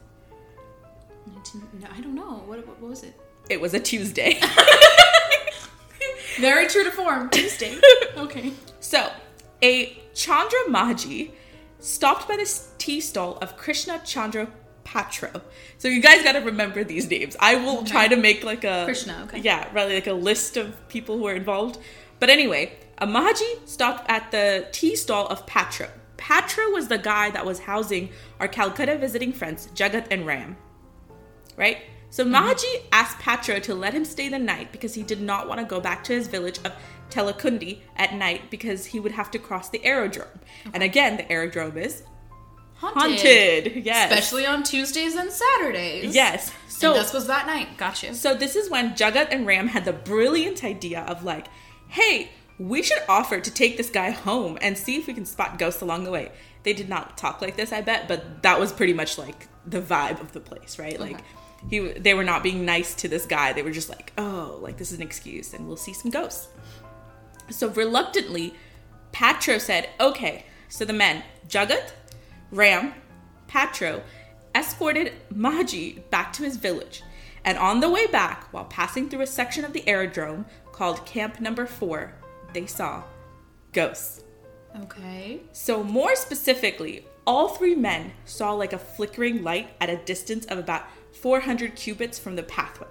19 1.33 1.61
No, 1.81 1.87
I 1.95 2.01
don't 2.01 2.15
know. 2.15 2.43
What, 2.45 2.65
what, 2.67 2.79
what 2.81 2.89
was 2.89 3.03
it? 3.03 3.19
It 3.49 3.59
was 3.61 3.73
a 3.73 3.79
Tuesday. 3.79 4.39
Very 6.39 6.67
true 6.67 6.83
to 6.83 6.91
form. 6.91 7.29
Tuesday. 7.29 7.77
Okay. 8.17 8.51
so, 8.79 9.09
a 9.61 9.97
Chandra 10.13 10.59
Maji 10.69 11.31
stopped 11.79 12.27
by 12.27 12.35
the 12.35 12.61
tea 12.77 12.99
stall 12.99 13.37
of 13.37 13.55
Krishna 13.57 14.01
Chandra 14.05 14.47
Patro. 14.83 15.41
So 15.77 15.87
you 15.87 16.01
guys 16.01 16.23
got 16.23 16.33
to 16.33 16.39
remember 16.39 16.83
these 16.83 17.09
names. 17.09 17.35
I 17.39 17.55
will 17.55 17.79
Okay. 17.79 17.91
try 17.91 18.07
to 18.07 18.15
make 18.15 18.43
like 18.43 18.63
a 18.63 18.83
Krishna, 18.85 19.23
okay. 19.25 19.39
Yeah, 19.39 19.67
really 19.73 19.95
like 19.95 20.07
a 20.07 20.13
list 20.13 20.57
of 20.57 20.87
people 20.89 21.17
who 21.17 21.25
are 21.27 21.35
involved. 21.35 21.77
But 22.19 22.29
anyway, 22.29 22.73
a 22.97 23.07
Maji 23.07 23.67
stopped 23.67 24.09
at 24.09 24.31
the 24.31 24.67
tea 24.71 24.95
stall 24.95 25.27
of 25.27 25.45
Patra. 25.45 25.89
Patra 26.17 26.63
was 26.71 26.87
the 26.87 26.97
guy 26.97 27.29
that 27.31 27.45
was 27.45 27.59
housing 27.59 28.09
our 28.39 28.47
Calcutta 28.47 28.97
visiting 28.97 29.33
friends 29.33 29.67
Jagat 29.75 30.07
and 30.11 30.25
Ram. 30.25 30.55
Right? 31.55 31.79
So 32.09 32.23
mm-hmm. 32.23 32.35
Maji 32.35 32.81
asked 32.91 33.19
Patra 33.19 33.59
to 33.61 33.75
let 33.75 33.93
him 33.93 34.05
stay 34.05 34.29
the 34.29 34.39
night 34.39 34.71
because 34.71 34.93
he 34.93 35.03
did 35.03 35.21
not 35.21 35.47
want 35.47 35.59
to 35.59 35.65
go 35.65 35.79
back 35.79 36.03
to 36.05 36.13
his 36.13 36.27
village 36.27 36.59
of 36.63 36.73
Telekundi 37.09 37.79
at 37.95 38.13
night 38.13 38.49
because 38.49 38.85
he 38.85 38.99
would 38.99 39.11
have 39.11 39.31
to 39.31 39.39
cross 39.39 39.69
the 39.69 39.83
aerodrome. 39.83 40.39
And 40.73 40.81
again, 40.81 41.17
the 41.17 41.29
aerodrome 41.31 41.77
is 41.77 42.03
Haunted. 42.75 43.01
haunted. 43.01 43.85
Yes. 43.85 44.11
Especially 44.11 44.45
on 44.45 44.63
Tuesdays 44.63 45.15
and 45.15 45.31
Saturdays. 45.31 46.13
Yes. 46.13 46.51
So 46.67 46.93
So 46.93 46.93
this 46.93 47.13
was 47.13 47.27
that 47.27 47.47
night. 47.47 47.77
Gotcha. 47.77 48.13
So 48.13 48.35
this 48.35 48.55
is 48.55 48.69
when 48.69 48.93
Jagat 48.95 49.27
and 49.31 49.47
Ram 49.47 49.67
had 49.67 49.85
the 49.85 49.93
brilliant 49.93 50.63
idea 50.63 51.01
of 51.01 51.23
like, 51.23 51.47
hey, 51.87 52.29
we 52.59 52.81
should 52.81 53.01
offer 53.07 53.39
to 53.39 53.51
take 53.51 53.77
this 53.77 53.89
guy 53.89 54.11
home 54.11 54.57
and 54.61 54.77
see 54.77 54.97
if 54.97 55.07
we 55.07 55.13
can 55.13 55.25
spot 55.25 55.57
ghosts 55.57 55.81
along 55.81 56.03
the 56.03 56.11
way. 56.11 56.31
They 56.63 56.73
did 56.73 56.89
not 56.89 57.17
talk 57.17 57.41
like 57.41 57.55
this, 57.55 57.71
I 57.71 57.81
bet, 57.81 58.07
but 58.07 58.41
that 58.43 58.59
was 58.59 58.73
pretty 58.73 58.93
much 58.93 59.17
like 59.17 59.47
the 59.65 59.81
vibe 59.81 60.19
of 60.19 60.31
the 60.33 60.39
place, 60.39 60.79
right? 60.79 60.99
Like 60.99 61.19
he 61.69 61.79
they 61.79 62.13
were 62.13 62.23
not 62.23 62.43
being 62.43 62.65
nice 62.65 62.95
to 62.95 63.07
this 63.07 63.25
guy. 63.25 63.53
They 63.53 63.63
were 63.63 63.71
just 63.71 63.89
like, 63.89 64.13
"Oh, 64.17 64.59
like 64.61 64.77
this 64.77 64.91
is 64.91 64.99
an 64.99 65.05
excuse 65.05 65.53
and 65.53 65.67
we'll 65.67 65.77
see 65.77 65.93
some 65.93 66.11
ghosts." 66.11 66.47
So 67.49 67.69
reluctantly, 67.69 68.53
Patro 69.11 69.57
said, 69.57 69.89
"Okay." 69.99 70.45
So 70.69 70.85
the 70.85 70.93
men, 70.93 71.23
Jagat, 71.47 71.91
Ram, 72.51 72.93
Patro, 73.47 74.01
escorted 74.53 75.13
Maji 75.33 76.09
back 76.09 76.33
to 76.33 76.43
his 76.43 76.57
village. 76.57 77.03
And 77.43 77.57
on 77.59 77.79
the 77.79 77.89
way 77.89 78.07
back, 78.07 78.51
while 78.51 78.65
passing 78.65 79.07
through 79.07 79.21
a 79.21 79.27
section 79.27 79.63
of 79.63 79.73
the 79.73 79.87
aerodrome 79.87 80.45
called 80.71 81.05
Camp 81.05 81.39
Number 81.39 81.67
4, 81.67 82.13
they 82.53 82.65
saw 82.65 83.03
ghosts. 83.71 84.23
Okay. 84.81 85.41
So, 85.51 85.83
more 85.83 86.15
specifically, 86.15 87.05
all 87.27 87.49
three 87.49 87.75
men 87.75 88.11
saw 88.25 88.53
like 88.53 88.73
a 88.73 88.77
flickering 88.77 89.43
light 89.43 89.69
at 89.81 89.89
a 89.89 89.97
distance 89.97 90.45
of 90.45 90.57
about 90.57 90.83
400 91.11 91.75
cubits 91.75 92.19
from 92.19 92.35
the 92.35 92.43
pathway. 92.43 92.87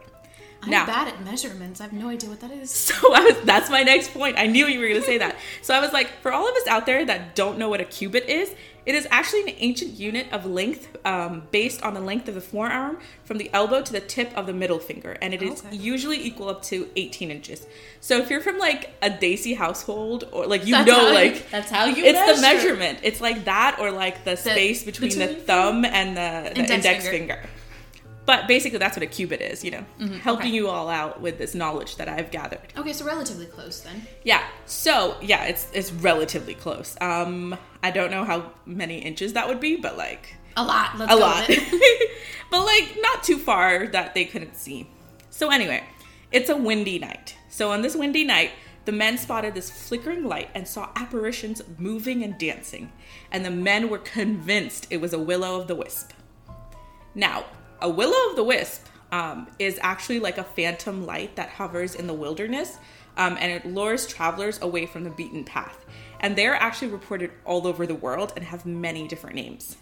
I'm 0.64 0.70
Now- 0.70 0.86
bad 0.86 1.08
at 1.08 1.22
measurements. 1.24 1.80
I 1.80 1.84
have 1.84 1.92
no 1.92 2.08
idea 2.08 2.28
what 2.30 2.40
that 2.40 2.50
is. 2.50 2.70
So 2.94 3.14
I 3.14 3.20
was 3.20 3.40
that's 3.44 3.70
my 3.70 3.82
next 3.82 4.12
point. 4.12 4.38
I 4.38 4.46
knew 4.46 4.66
you 4.66 4.78
were 4.80 4.88
going 4.88 5.00
to 5.00 5.06
say 5.06 5.18
that. 5.18 5.36
So 5.62 5.74
I 5.74 5.80
was 5.80 5.92
like, 5.92 6.08
for 6.22 6.32
all 6.32 6.48
of 6.48 6.54
us 6.56 6.66
out 6.66 6.86
there 6.86 7.04
that 7.04 7.34
don't 7.34 7.58
know 7.58 7.68
what 7.68 7.80
a 7.80 7.84
cubit 7.84 8.28
is, 8.28 8.54
it 8.86 8.94
is 8.94 9.06
actually 9.10 9.42
an 9.44 9.54
ancient 9.58 9.92
unit 9.98 10.26
of 10.30 10.44
length 10.44 10.94
um, 11.06 11.44
based 11.50 11.82
on 11.82 11.94
the 11.94 12.00
length 12.00 12.28
of 12.28 12.34
the 12.34 12.40
forearm 12.42 12.98
from 13.24 13.38
the 13.38 13.48
elbow 13.54 13.80
to 13.80 13.92
the 13.92 14.00
tip 14.00 14.30
of 14.36 14.46
the 14.46 14.52
middle 14.52 14.78
finger, 14.78 15.16
and 15.22 15.32
it 15.32 15.42
is 15.42 15.64
Okay. 15.64 15.74
usually 15.76 16.22
equal 16.22 16.50
up 16.50 16.62
to 16.64 16.88
18 16.94 17.30
inches. 17.30 17.66
So 18.00 18.18
if 18.18 18.28
you're 18.28 18.42
from 18.42 18.58
like 18.58 18.90
a 19.00 19.08
desi 19.08 19.56
household 19.56 20.28
or 20.32 20.46
like 20.46 20.66
you 20.66 20.74
That's 20.74 20.86
know 20.86 20.94
how 21.00 21.08
you- 21.08 21.14
like 21.14 21.50
that's 21.50 21.70
how 21.70 21.84
you 21.86 22.04
it's 22.04 22.36
the 22.36 22.42
measurement. 22.42 22.98
It's 23.02 23.20
like 23.22 23.44
that 23.46 23.78
or 23.80 23.90
like 23.90 24.24
the, 24.24 24.36
space 24.36 24.84
between, 24.84 25.18
the 25.18 25.28
thumb 25.28 25.84
and 25.86 26.14
the, 26.16 26.50
the 26.54 26.60
Index 26.60 26.70
index, 26.70 27.08
finger. 27.08 27.34
finger. 27.36 27.48
But 28.26 28.48
basically, 28.48 28.78
that's 28.78 28.96
what 28.96 29.02
a 29.02 29.06
cubit 29.06 29.40
is. 29.42 29.62
You 29.64 29.72
know, 29.72 29.84
helping 29.98 30.08
Mm-hmm. 30.18 30.28
okay. 30.30 30.48
you 30.48 30.68
all 30.68 30.88
out 30.88 31.20
with 31.20 31.36
this 31.38 31.54
knowledge 31.54 31.96
that 31.96 32.08
I've 32.08 32.30
gathered. 32.30 32.60
Okay, 32.76 32.92
so 32.92 33.04
relatively 33.04 33.46
close 33.46 33.80
then. 33.80 34.06
Yeah. 34.24 34.42
So 34.66 35.16
yeah, 35.20 35.44
it's 35.44 35.68
it's 35.74 35.92
relatively 35.92 36.54
close. 36.54 36.96
Um, 37.00 37.56
I 37.82 37.90
don't 37.90 38.10
know 38.10 38.24
how 38.24 38.52
many 38.66 38.98
inches 38.98 39.34
that 39.34 39.46
would 39.48 39.60
be, 39.60 39.76
but 39.76 39.96
like 39.98 40.34
A 40.56 40.64
lot. 40.64 40.96
Let's 40.98 41.12
a 41.12 41.16
lot. 41.16 41.48
but 42.50 42.64
like 42.64 42.96
not 43.00 43.22
too 43.22 43.38
far 43.38 43.86
that 43.88 44.14
they 44.14 44.24
couldn't 44.24 44.56
see. 44.56 44.88
So 45.30 45.50
anyway, 45.50 45.82
it's 46.32 46.48
a 46.48 46.56
windy 46.56 46.98
night. 46.98 47.36
So 47.50 47.70
on 47.72 47.82
this 47.82 47.94
windy 47.94 48.24
night, 48.24 48.52
the 48.86 48.92
men 48.92 49.18
spotted 49.18 49.54
this 49.54 49.70
flickering 49.70 50.24
light 50.24 50.48
and 50.54 50.66
saw 50.66 50.90
apparitions 50.96 51.60
moving 51.78 52.22
and 52.22 52.38
dancing, 52.38 52.90
and 53.30 53.44
the 53.44 53.50
men 53.50 53.88
were 53.90 53.98
convinced 53.98 54.86
it 54.90 55.00
was 55.00 55.12
a 55.12 55.18
willow 55.18 55.60
of 55.60 55.68
the 55.68 55.74
wisp. 55.74 56.12
Now, 57.14 57.44
a 57.80 57.88
willow 57.88 58.30
of 58.30 58.36
the 58.36 58.44
wisp 58.44 58.86
um, 59.12 59.46
is 59.58 59.78
actually 59.82 60.20
like 60.20 60.38
a 60.38 60.44
phantom 60.44 61.06
light 61.06 61.36
that 61.36 61.50
hovers 61.50 61.94
in 61.94 62.06
the 62.06 62.14
wilderness 62.14 62.78
um, 63.16 63.36
and 63.40 63.52
it 63.52 63.66
lures 63.66 64.06
travelers 64.06 64.60
away 64.62 64.86
from 64.86 65.04
the 65.04 65.10
beaten 65.10 65.44
path. 65.44 65.84
And 66.20 66.36
they're 66.36 66.54
actually 66.54 66.88
reported 66.88 67.30
all 67.44 67.66
over 67.66 67.86
the 67.86 67.94
world 67.94 68.32
and 68.36 68.44
have 68.44 68.66
many 68.66 69.06
different 69.06 69.36
names. 69.36 69.76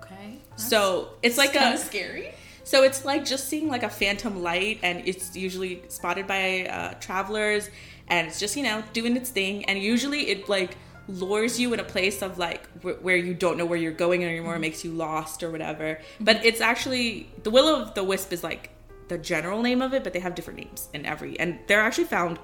Okay. 0.00 0.38
So 0.56 1.10
it's 1.22 1.38
like 1.38 1.52
kind 1.52 1.74
a 1.74 1.74
of 1.74 1.80
scary. 1.80 2.32
so 2.64 2.82
it's 2.82 3.04
like 3.04 3.24
just 3.24 3.48
seeing 3.48 3.68
like 3.68 3.82
a 3.82 3.90
phantom 3.90 4.42
light, 4.42 4.80
and 4.82 5.06
it's 5.06 5.36
usually 5.36 5.82
spotted 5.88 6.26
by 6.26 6.66
uh, 6.66 6.94
travelers, 6.94 7.68
and 8.08 8.26
it's 8.26 8.38
just 8.38 8.56
you 8.56 8.62
know 8.62 8.82
doing 8.92 9.16
its 9.16 9.30
thing, 9.30 9.64
and 9.66 9.78
usually 9.78 10.28
it 10.28 10.48
like 10.48 10.76
lures 11.12 11.60
you 11.60 11.72
in 11.72 11.80
a 11.80 11.84
place 11.84 12.22
of 12.22 12.38
like 12.38 12.66
wh- 12.82 13.02
where 13.04 13.16
you 13.16 13.34
don't 13.34 13.56
know 13.58 13.66
where 13.66 13.78
you're 13.78 13.92
going 13.92 14.24
anymore, 14.24 14.54
mm-hmm. 14.54 14.62
makes 14.62 14.84
you 14.84 14.92
lost 14.92 15.42
or 15.42 15.50
whatever. 15.50 15.94
Mm-hmm. 15.94 16.24
But 16.24 16.44
it's 16.44 16.60
actually 16.60 17.28
the 17.42 17.50
will 17.50 17.68
of 17.68 17.94
the 17.94 18.04
wisp 18.04 18.32
is 18.32 18.42
like 18.42 18.70
the 19.08 19.18
general 19.18 19.62
name 19.62 19.82
of 19.82 19.92
it, 19.92 20.02
but 20.04 20.12
they 20.12 20.20
have 20.20 20.34
different 20.34 20.58
names 20.58 20.88
in 20.94 21.04
every, 21.04 21.38
and 21.38 21.58
they're 21.66 21.80
actually 21.80 22.04
found 22.04 22.38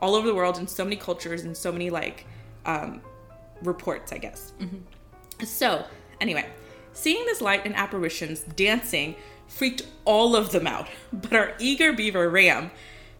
all 0.00 0.14
over 0.14 0.26
the 0.26 0.34
world 0.34 0.58
in 0.58 0.66
so 0.66 0.84
many 0.84 0.96
cultures 0.96 1.42
and 1.42 1.56
so 1.56 1.72
many 1.72 1.90
like 1.90 2.26
um, 2.66 3.00
reports, 3.62 4.12
I 4.12 4.18
guess. 4.18 4.52
Mm-hmm. 4.60 5.44
So, 5.44 5.84
anyway, 6.20 6.46
seeing 6.92 7.24
this 7.26 7.40
light 7.40 7.64
and 7.64 7.74
apparitions 7.74 8.40
dancing 8.40 9.16
freaked 9.48 9.82
all 10.04 10.34
of 10.36 10.52
them 10.52 10.66
out, 10.66 10.88
but 11.12 11.32
our 11.32 11.54
eager 11.58 11.92
beaver 11.92 12.28
Ram 12.28 12.70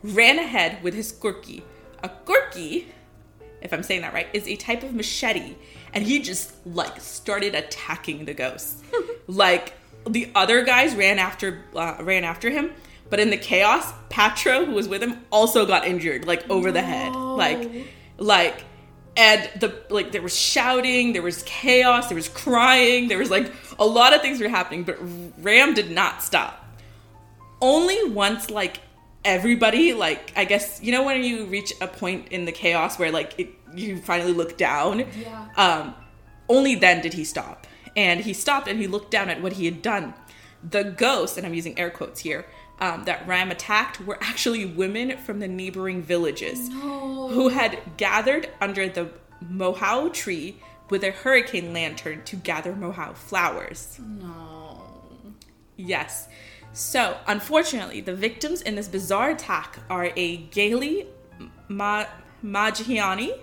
ran 0.03 0.39
ahead 0.39 0.83
with 0.83 0.95
his 0.95 1.13
gurki. 1.13 1.63
A 2.03 2.11
gurki, 2.27 2.87
if 3.63 3.73
I'm 3.73 3.83
saying 3.83 4.03
that 4.03 4.13
right, 4.13 4.29
is 4.33 4.47
a 4.47 4.57
type 4.57 4.83
of 4.83 4.95
machete, 4.95 5.55
and 5.93 6.05
he 6.05 6.21
just 6.21 6.55
like 6.67 7.01
started 7.01 7.55
attacking 7.55 8.25
the 8.25 8.35
ghosts. 8.35 8.83
like 9.27 9.75
the 10.09 10.31
other 10.35 10.65
guys 10.65 10.95
ran 10.95 11.19
after 11.19 11.65
uh, 11.75 11.97
ran 12.01 12.25
after 12.25 12.51
him, 12.51 12.73
but 13.11 13.21
in 13.21 13.31
the 13.31 13.37
chaos, 13.37 13.93
Patro, 14.09 14.65
who 14.65 14.73
was 14.73 14.89
with 14.89 15.03
him, 15.03 15.25
also 15.31 15.67
got 15.67 15.87
injured, 15.87 16.27
like 16.27 16.49
over 16.51 16.73
the 16.73 16.83
head, 16.83 17.15
like 17.15 17.71
like 18.19 18.65
and 19.17 19.49
the 19.61 19.83
like 19.91 20.13
there 20.13 20.23
was 20.23 20.37
shouting 20.37 21.13
there 21.13 21.23
was 21.23 21.43
chaos 21.43 22.09
there 22.09 22.15
was 22.15 22.29
crying 22.29 23.09
there 23.09 23.19
was 23.19 23.31
like 23.31 23.53
a 23.79 23.85
lot 23.85 24.15
of 24.15 24.23
things 24.23 24.41
were 24.41 24.49
happening 24.49 24.85
but 24.85 24.97
ram 25.39 25.75
did 25.75 25.91
not 25.91 26.23
stop. 26.23 26.59
Only 27.61 28.11
once 28.11 28.51
like 28.51 28.81
everybody 29.25 29.93
like 29.93 30.33
i 30.37 30.45
guess 30.45 30.81
you 30.83 30.91
know 30.91 31.05
when 31.05 31.23
you 31.23 31.45
reach 31.47 31.73
a 31.81 31.87
point 31.87 32.29
in 32.29 32.45
the 32.45 32.53
chaos 32.53 32.99
where 32.99 33.11
like 33.13 33.39
it, 33.39 33.49
you 33.75 33.97
finally 33.99 34.33
look 34.33 34.57
down 34.59 35.05
Yeah. 35.21 35.49
um 35.57 35.95
only 36.49 36.75
then 36.75 37.01
did 37.03 37.15
he 37.15 37.25
stop 37.25 37.67
and 37.97 38.21
he 38.21 38.33
stopped 38.33 38.67
and 38.69 38.81
he 38.81 38.87
looked 38.89 39.11
down 39.13 39.29
at 39.31 39.41
what 39.41 39.53
he 39.55 39.65
had 39.65 39.81
done 39.81 40.15
the 40.69 40.83
ghosts 40.85 41.37
and 41.37 41.47
i'm 41.47 41.55
using 41.55 41.79
air 41.79 41.91
quotes 41.91 42.21
here 42.21 42.47
um, 42.81 43.05
that 43.05 43.25
ram 43.29 43.53
attacked 43.53 44.01
were 44.01 44.19
actually 44.21 44.67
women 44.67 45.17
from 45.19 45.39
the 45.39 45.47
neighboring 45.47 46.03
villages 46.03 46.69
No. 46.69 47.29
who 47.29 47.49
had 47.51 47.79
gathered 47.97 48.49
under 48.61 48.89
the 48.89 49.09
mahua 49.45 50.13
tree 50.13 50.57
with 50.91 51.05
a 51.05 51.13
hurricane 51.13 51.73
lantern 51.73 52.23
to 52.25 52.37
gather 52.37 52.73
mahua 52.75 53.15
flowers. 53.15 53.99
No. 54.01 54.83
Yes. 55.77 56.29
So, 56.73 57.19
unfortunately, 57.27 58.01
the 58.01 58.15
victims 58.15 58.63
in 58.63 58.77
this 58.77 58.89
bizarre 58.89 59.31
attack 59.31 59.79
are 59.91 60.11
a 60.17 60.39
Gaili 60.49 61.07
Ma- 61.69 62.07
Mahajiani, 62.43 63.39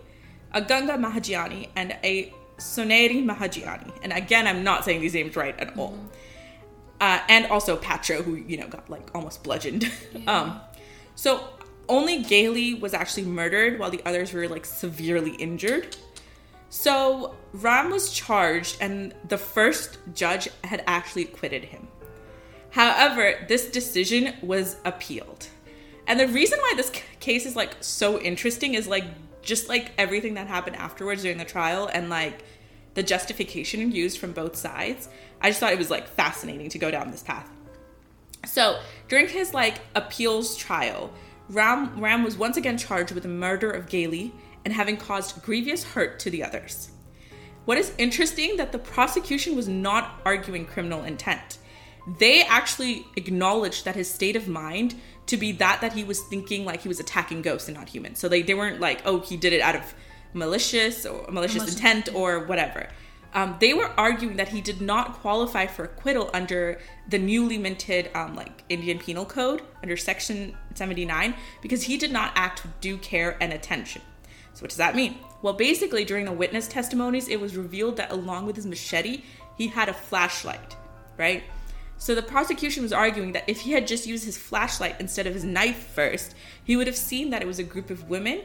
a 0.51 0.61
Ganga 0.61 0.93
Mahajiani, 0.93 1.69
and 1.75 1.95
a 2.03 2.33
Soneri 2.57 3.23
Mahajiani. 3.23 3.91
And 4.01 4.13
again, 4.13 4.47
I'm 4.47 4.63
not 4.63 4.83
saying 4.83 5.01
these 5.01 5.13
names 5.13 5.35
right 5.35 5.57
at 5.59 5.77
all. 5.77 5.97
Uh, 6.99 7.19
and 7.29 7.45
also 7.47 7.75
Patro, 7.75 8.23
who, 8.23 8.35
you 8.35 8.57
know, 8.57 8.67
got 8.67 8.89
like 8.89 9.13
almost 9.13 9.43
bludgeoned. 9.43 9.91
um, 10.27 10.59
so, 11.13 11.49
only 11.87 12.23
Gailey 12.23 12.75
was 12.75 12.93
actually 12.93 13.23
murdered 13.23 13.79
while 13.79 13.89
the 13.89 14.01
others 14.05 14.33
were 14.33 14.47
like 14.47 14.65
severely 14.65 15.31
injured. 15.35 15.95
So, 16.69 17.35
Ram 17.53 17.91
was 17.91 18.11
charged, 18.11 18.77
and 18.81 19.13
the 19.27 19.37
first 19.37 19.99
judge 20.15 20.49
had 20.63 20.83
actually 20.87 21.23
acquitted 21.23 21.63
him. 21.63 21.88
However, 22.71 23.45
this 23.47 23.69
decision 23.69 24.35
was 24.41 24.77
appealed. 24.85 25.47
And 26.07 26.19
the 26.19 26.27
reason 26.27 26.59
why 26.59 26.73
this 26.75 26.91
case 27.19 27.45
is 27.45 27.55
like 27.55 27.75
so 27.81 28.19
interesting 28.19 28.73
is 28.73 28.87
like 28.87 29.05
just 29.41 29.69
like 29.69 29.91
everything 29.97 30.35
that 30.35 30.47
happened 30.47 30.75
afterwards 30.75 31.21
during 31.21 31.37
the 31.37 31.45
trial 31.45 31.89
and 31.91 32.09
like 32.09 32.43
the 32.93 33.03
justification 33.03 33.91
used 33.91 34.17
from 34.17 34.31
both 34.31 34.55
sides. 34.55 35.09
I 35.41 35.49
just 35.49 35.59
thought 35.59 35.71
it 35.71 35.77
was 35.77 35.91
like 35.91 36.07
fascinating 36.07 36.69
to 36.69 36.79
go 36.79 36.91
down 36.91 37.11
this 37.11 37.23
path. 37.23 37.49
So, 38.45 38.79
during 39.07 39.27
his 39.27 39.53
like 39.53 39.81
appeals 39.95 40.55
trial, 40.55 41.11
Ram 41.49 41.99
Ram 41.99 42.23
was 42.23 42.37
once 42.37 42.57
again 42.57 42.77
charged 42.77 43.11
with 43.11 43.23
the 43.23 43.29
murder 43.29 43.69
of 43.69 43.87
Gailey 43.87 44.33
and 44.63 44.73
having 44.73 44.97
caused 44.97 45.41
grievous 45.41 45.83
hurt 45.83 46.19
to 46.19 46.29
the 46.29 46.43
others. 46.43 46.91
What 47.65 47.77
is 47.77 47.93
interesting 47.97 48.57
that 48.57 48.71
the 48.71 48.79
prosecution 48.79 49.55
was 49.55 49.67
not 49.67 50.21
arguing 50.25 50.65
criminal 50.65 51.03
intent. 51.03 51.59
They 52.17 52.43
actually 52.43 53.05
acknowledged 53.15 53.85
that 53.85 53.95
his 53.95 54.11
state 54.11 54.35
of 54.35 54.47
mind 54.47 54.95
to 55.27 55.37
be 55.37 55.51
that 55.53 55.81
that 55.81 55.93
he 55.93 56.03
was 56.03 56.21
thinking 56.21 56.65
like 56.65 56.81
he 56.81 56.87
was 56.87 56.99
attacking 56.99 57.41
ghosts 57.43 57.67
and 57.67 57.77
not 57.77 57.89
humans. 57.89 58.19
So 58.19 58.27
they, 58.27 58.41
they 58.41 58.55
weren't 58.55 58.79
like, 58.79 59.01
oh, 59.05 59.19
he 59.19 59.37
did 59.37 59.53
it 59.53 59.61
out 59.61 59.75
of 59.75 59.93
malicious 60.33 61.05
or 61.05 61.25
malicious 61.31 61.57
Malicious, 61.57 61.75
intent 61.75 62.09
or 62.13 62.45
whatever. 62.45 62.89
Um, 63.33 63.55
they 63.59 63.73
were 63.73 63.91
arguing 63.95 64.37
that 64.37 64.47
he 64.47 64.59
did 64.59 64.81
not 64.81 65.21
qualify 65.21 65.67
for 65.67 65.85
acquittal 65.85 66.31
under 66.33 66.79
the 67.07 67.19
newly 67.19 67.59
minted 67.59 68.09
um, 68.15 68.35
like 68.35 68.63
Indian 68.69 68.97
Penal 68.97 69.25
Code 69.25 69.61
under 69.83 69.95
Section 69.95 70.57
79 70.73 71.35
because 71.61 71.83
he 71.83 71.97
did 71.97 72.11
not 72.11 72.31
act 72.35 72.63
with 72.63 72.79
due 72.81 72.97
care 72.97 73.37
and 73.39 73.53
attention. 73.53 74.01
So 74.53 74.61
what 74.61 74.69
does 74.69 74.77
that 74.77 74.95
mean? 74.95 75.17
Well, 75.41 75.53
basically, 75.53 76.05
during 76.05 76.25
the 76.25 76.31
witness 76.31 76.67
testimonies, 76.67 77.29
it 77.29 77.39
was 77.39 77.55
revealed 77.55 77.97
that 77.97 78.11
along 78.11 78.47
with 78.47 78.55
his 78.55 78.65
machete, 78.65 79.21
he 79.57 79.67
had 79.67 79.89
a 79.89 79.93
flashlight, 79.93 80.75
right? 81.17 81.43
So 81.99 82.15
the 82.15 82.21
prosecution 82.23 82.81
was 82.81 82.93
arguing 82.93 83.33
that 83.33 83.43
if 83.47 83.59
he 83.59 83.71
had 83.73 83.85
just 83.85 84.07
used 84.07 84.23
his 84.25 84.37
flashlight 84.37 84.95
instead 84.99 85.27
of 85.27 85.33
his 85.33 85.43
knife 85.43 85.87
first, 85.93 86.33
he 86.63 86.75
would 86.77 86.87
have 86.87 86.95
seen 86.95 87.29
that 87.31 87.41
it 87.41 87.45
was 87.45 87.59
a 87.59 87.63
group 87.63 87.89
of 87.89 88.09
women, 88.09 88.41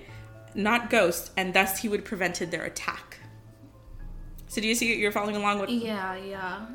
not 0.55 0.91
ghosts, 0.91 1.31
and 1.37 1.55
thus 1.55 1.79
he 1.79 1.89
would 1.89 2.01
have 2.01 2.07
prevented 2.09 2.51
their 2.51 2.65
attack. 2.65 3.19
So 4.49 4.61
do 4.61 4.67
you 4.69 4.75
see 4.75 4.95
you're 4.97 5.13
following 5.13 5.37
along 5.37 5.61
with 5.61 5.71
Yeah, 5.71 6.17
yeah. 6.17 6.67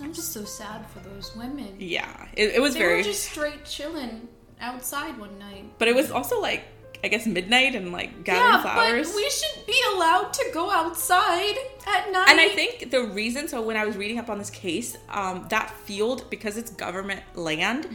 I'm 0.00 0.12
just 0.12 0.32
so 0.32 0.44
sad 0.44 0.84
for 0.90 0.98
those 1.08 1.34
women. 1.36 1.76
Yeah, 1.78 2.26
it, 2.36 2.56
it 2.56 2.60
was 2.60 2.74
They 2.74 2.80
very 2.80 2.96
were 2.98 3.02
just 3.04 3.30
straight 3.30 3.64
chilling 3.64 4.28
outside 4.60 5.16
one 5.18 5.38
night. 5.38 5.78
but 5.78 5.86
it 5.88 5.94
was 5.94 6.10
also 6.10 6.40
like 6.40 6.64
I 7.04 7.08
guess 7.08 7.26
midnight 7.26 7.74
and 7.74 7.92
like 7.92 8.24
gathering 8.24 8.50
yeah, 8.50 8.62
flowers. 8.62 9.08
but 9.08 9.16
we 9.16 9.28
should 9.28 9.66
be 9.66 9.78
allowed 9.92 10.32
to 10.32 10.50
go 10.54 10.70
outside 10.70 11.54
at 11.86 12.10
night. 12.10 12.30
And 12.30 12.40
I 12.40 12.48
think 12.48 12.90
the 12.90 13.04
reason, 13.04 13.46
so 13.46 13.60
when 13.60 13.76
I 13.76 13.84
was 13.84 13.94
reading 13.98 14.18
up 14.18 14.30
on 14.30 14.38
this 14.38 14.48
case, 14.48 14.96
um, 15.10 15.46
that 15.50 15.70
field, 15.70 16.24
because 16.30 16.56
it's 16.56 16.70
government 16.70 17.20
land, 17.34 17.86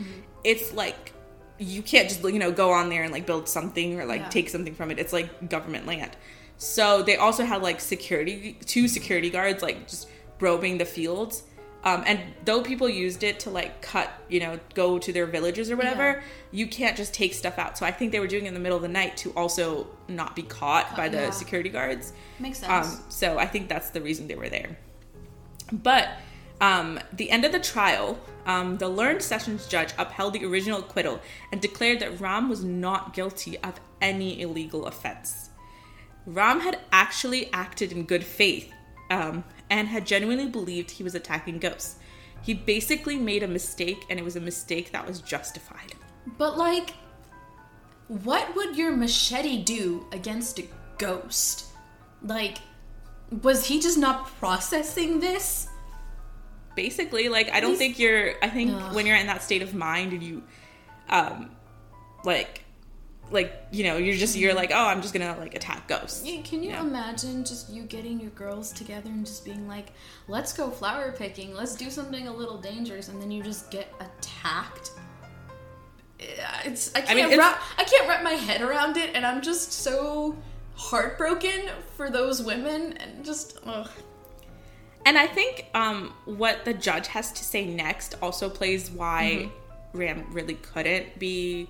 it's 0.44 0.74
like 0.74 1.12
you 1.58 1.82
can't 1.82 2.08
just, 2.08 2.24
you 2.24 2.38
know, 2.38 2.52
go 2.52 2.70
on 2.70 2.90
there 2.90 3.02
and 3.02 3.12
like 3.12 3.26
build 3.26 3.50
something 3.50 4.00
or 4.00 4.06
like 4.06 4.22
Yeah. 4.22 4.30
take 4.30 4.50
something 4.50 4.76
from 4.76 4.92
it. 4.92 5.00
It's 5.00 5.12
like 5.12 5.50
government 5.50 5.88
land. 5.88 6.16
So 6.58 7.02
they 7.02 7.16
also 7.16 7.46
had 7.46 7.64
like 7.64 7.82
security, 7.82 8.60
two 8.64 8.88
security 8.88 9.32
guards, 9.32 9.64
like 9.64 9.88
just 9.88 10.08
probing 10.38 10.78
the 10.78 10.86
fields. 10.86 11.44
Um, 11.84 12.04
and 12.06 12.20
though 12.44 12.62
people 12.62 12.90
used 12.90 13.24
it 13.24 13.40
to 13.42 13.50
like 13.50 13.82
cut, 13.82 14.10
you 14.28 14.42
know, 14.42 14.60
go 14.74 15.00
to 15.00 15.14
their 15.14 15.26
villages 15.26 15.72
or 15.72 15.78
whatever, 15.78 16.04
Yeah. 16.04 16.22
you 16.52 16.68
can't 16.68 16.98
just 16.98 17.14
take 17.14 17.34
stuff 17.34 17.58
out. 17.58 17.78
So 17.78 17.86
I 17.86 17.92
think 17.92 18.12
they 18.12 18.20
were 18.20 18.28
doing 18.28 18.46
it 18.46 18.50
in 18.50 18.54
the 18.54 18.60
middle 18.60 18.76
of 18.76 18.82
the 18.82 18.90
night 18.90 19.16
to 19.18 19.32
also 19.32 19.88
not 20.10 20.36
be 20.36 20.42
caught 20.44 20.96
by 20.98 21.08
the 21.08 21.18
Yeah. 21.22 21.30
security 21.32 21.70
guards. 21.70 22.12
makes 22.38 22.60
sense. 22.60 22.96
Um, 22.96 23.04
so 23.10 23.38
I 23.38 23.46
think 23.46 23.70
that's 23.70 23.92
the 23.92 24.02
reason 24.02 24.28
they 24.28 24.36
were 24.36 24.50
there. 24.50 24.78
But 25.72 26.10
um, 26.62 27.00
the 27.14 27.32
end 27.32 27.46
of 27.46 27.52
the 27.54 27.60
trial, 27.60 28.20
um, 28.46 28.78
the 28.78 28.90
learned 28.90 29.22
sessions 29.22 29.66
judge 29.68 29.94
upheld 29.98 30.34
the 30.34 30.44
original 30.46 30.80
acquittal 30.80 31.22
and 31.52 31.62
declared 31.62 32.00
that 32.02 32.20
Ram 32.20 32.50
was 32.50 32.64
not 32.64 33.14
guilty 33.14 33.58
of 33.60 33.80
any 34.02 34.42
illegal 34.42 34.86
offense. 34.86 35.50
Ram 36.26 36.60
had 36.62 36.80
actually 36.92 37.52
acted 37.54 37.92
in 37.94 38.04
good 38.04 38.24
faith 38.26 38.72
um, 39.10 39.44
and 39.70 39.88
had 39.88 40.06
genuinely 40.06 40.48
believed 40.48 40.92
he 40.92 41.04
was 41.04 41.16
attacking 41.16 41.60
ghosts. 41.60 41.96
He 42.42 42.54
basically 42.54 43.18
made 43.18 43.44
a 43.44 43.48
mistake, 43.48 44.06
and 44.10 44.18
it 44.20 44.24
was 44.24 44.36
a 44.36 44.40
mistake 44.42 44.92
that 44.92 45.06
was 45.08 45.22
justified. 45.22 45.94
but 46.38 46.58
like, 46.58 46.94
what 48.08 48.56
would 48.56 48.76
your 48.78 48.96
machete 48.96 49.64
do 49.64 50.06
against 50.12 50.58
a 50.60 50.66
ghost? 50.98 51.66
Like, 52.24 52.58
was 53.44 53.66
he 53.68 53.80
just 53.80 53.98
not 53.98 54.28
processing 54.40 55.20
this? 55.20 55.68
basically 56.76 57.28
like 57.28 57.50
i 57.52 57.60
don't 57.60 57.72
These- 57.72 57.80
think 57.80 58.00
you're 58.00 58.36
i 58.42 58.48
think 58.48 58.72
Ugh. 58.72 58.96
when 58.96 59.06
you're 59.06 59.18
in 59.18 59.28
that 59.28 59.44
state 59.44 59.62
of 59.62 59.74
mind 59.74 60.14
and 60.14 60.24
you 60.24 60.44
um 61.10 61.50
like 62.24 62.64
like 63.32 63.54
you 63.72 63.84
know 63.84 63.98
you're 63.98 64.16
just 64.16 64.36
you're 64.36 64.54
like 64.54 64.72
oh 64.74 64.86
i'm 64.88 65.02
just 65.02 65.14
gonna 65.14 65.36
like 65.40 65.54
attack 65.56 65.88
ghosts 65.88 66.26
Yeah, 66.26 66.42
Can 66.42 66.64
you 66.64 66.70
Yeah. 66.72 66.82
imagine 66.82 67.44
just 67.44 67.70
you 67.70 67.84
getting 67.84 68.20
your 68.20 68.32
girls 68.32 68.72
together 68.72 69.10
and 69.10 69.26
just 69.26 69.46
being 69.46 69.68
like, 69.68 69.92
let's 70.28 70.52
go 70.54 70.70
flower 70.72 71.12
picking, 71.12 71.54
let's 71.54 71.76
do 71.76 71.90
something 71.92 72.28
a 72.28 72.34
little 72.34 72.58
dangerous, 72.58 73.08
and 73.10 73.22
then 73.22 73.30
you 73.32 73.44
just 73.44 73.70
get 73.72 73.88
attacked? 74.00 74.92
It's 76.66 76.94
I 76.96 77.02
can't 77.02 77.16
mean, 77.16 77.26
it's- 77.26 77.38
wrap 77.40 77.62
I 77.78 77.84
can't 77.84 78.08
wrap 78.08 78.24
my 78.24 78.32
head 78.34 78.62
around 78.62 78.98
it, 78.98 79.12
and 79.16 79.26
I'm 79.26 79.42
just 79.42 79.72
so 79.72 80.36
heartbroken 80.76 81.70
for 81.96 82.10
those 82.10 82.42
women, 82.42 82.94
and 82.94 83.24
just 83.24 83.58
ugh. 83.66 83.90
and 85.06 85.18
i 85.18 85.26
think 85.28 85.66
um 85.74 86.14
what 86.26 86.64
the 86.66 86.74
judge 86.74 87.08
has 87.08 87.32
to 87.32 87.44
say 87.44 87.66
next 87.66 88.16
also 88.22 88.50
plays 88.50 88.90
why 88.92 89.50
ram 89.94 90.26
really 90.32 90.56
couldn't 90.56 91.18
be 91.20 91.68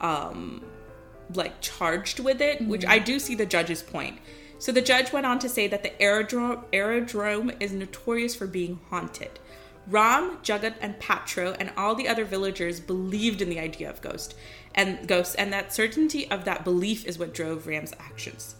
um 0.00 0.62
like 1.34 1.60
charged 1.60 2.20
with 2.20 2.40
it 2.40 2.60
which 2.66 2.82
mm-hmm. 2.82 2.90
i 2.90 2.98
do 2.98 3.18
see 3.18 3.34
the 3.34 3.46
judge's 3.46 3.82
point 3.82 4.18
so 4.58 4.72
the 4.72 4.82
judge 4.82 5.12
went 5.12 5.26
on 5.26 5.38
to 5.38 5.48
say 5.48 5.66
that 5.66 5.82
the 5.82 6.02
aerodrome 6.02 6.64
aerodrome 6.72 7.50
is 7.60 7.72
notorious 7.72 8.34
for 8.34 8.46
being 8.46 8.80
haunted 8.90 9.38
Ram, 9.90 10.36
Jagat, 10.42 10.74
and 10.82 10.98
Patro, 11.00 11.56
and 11.58 11.72
all 11.74 11.94
the 11.94 12.08
other 12.08 12.26
villagers 12.26 12.78
believed 12.78 13.40
in 13.40 13.48
the 13.48 13.58
idea 13.58 13.88
of 13.88 14.02
ghost 14.02 14.34
and 14.74 15.08
ghosts, 15.08 15.34
and 15.34 15.52
that 15.52 15.72
certainty 15.72 16.30
of 16.30 16.44
that 16.44 16.62
belief 16.62 17.06
is 17.06 17.18
what 17.18 17.32
drove 17.32 17.66
Ram's 17.66 17.94
actions. 17.98 18.54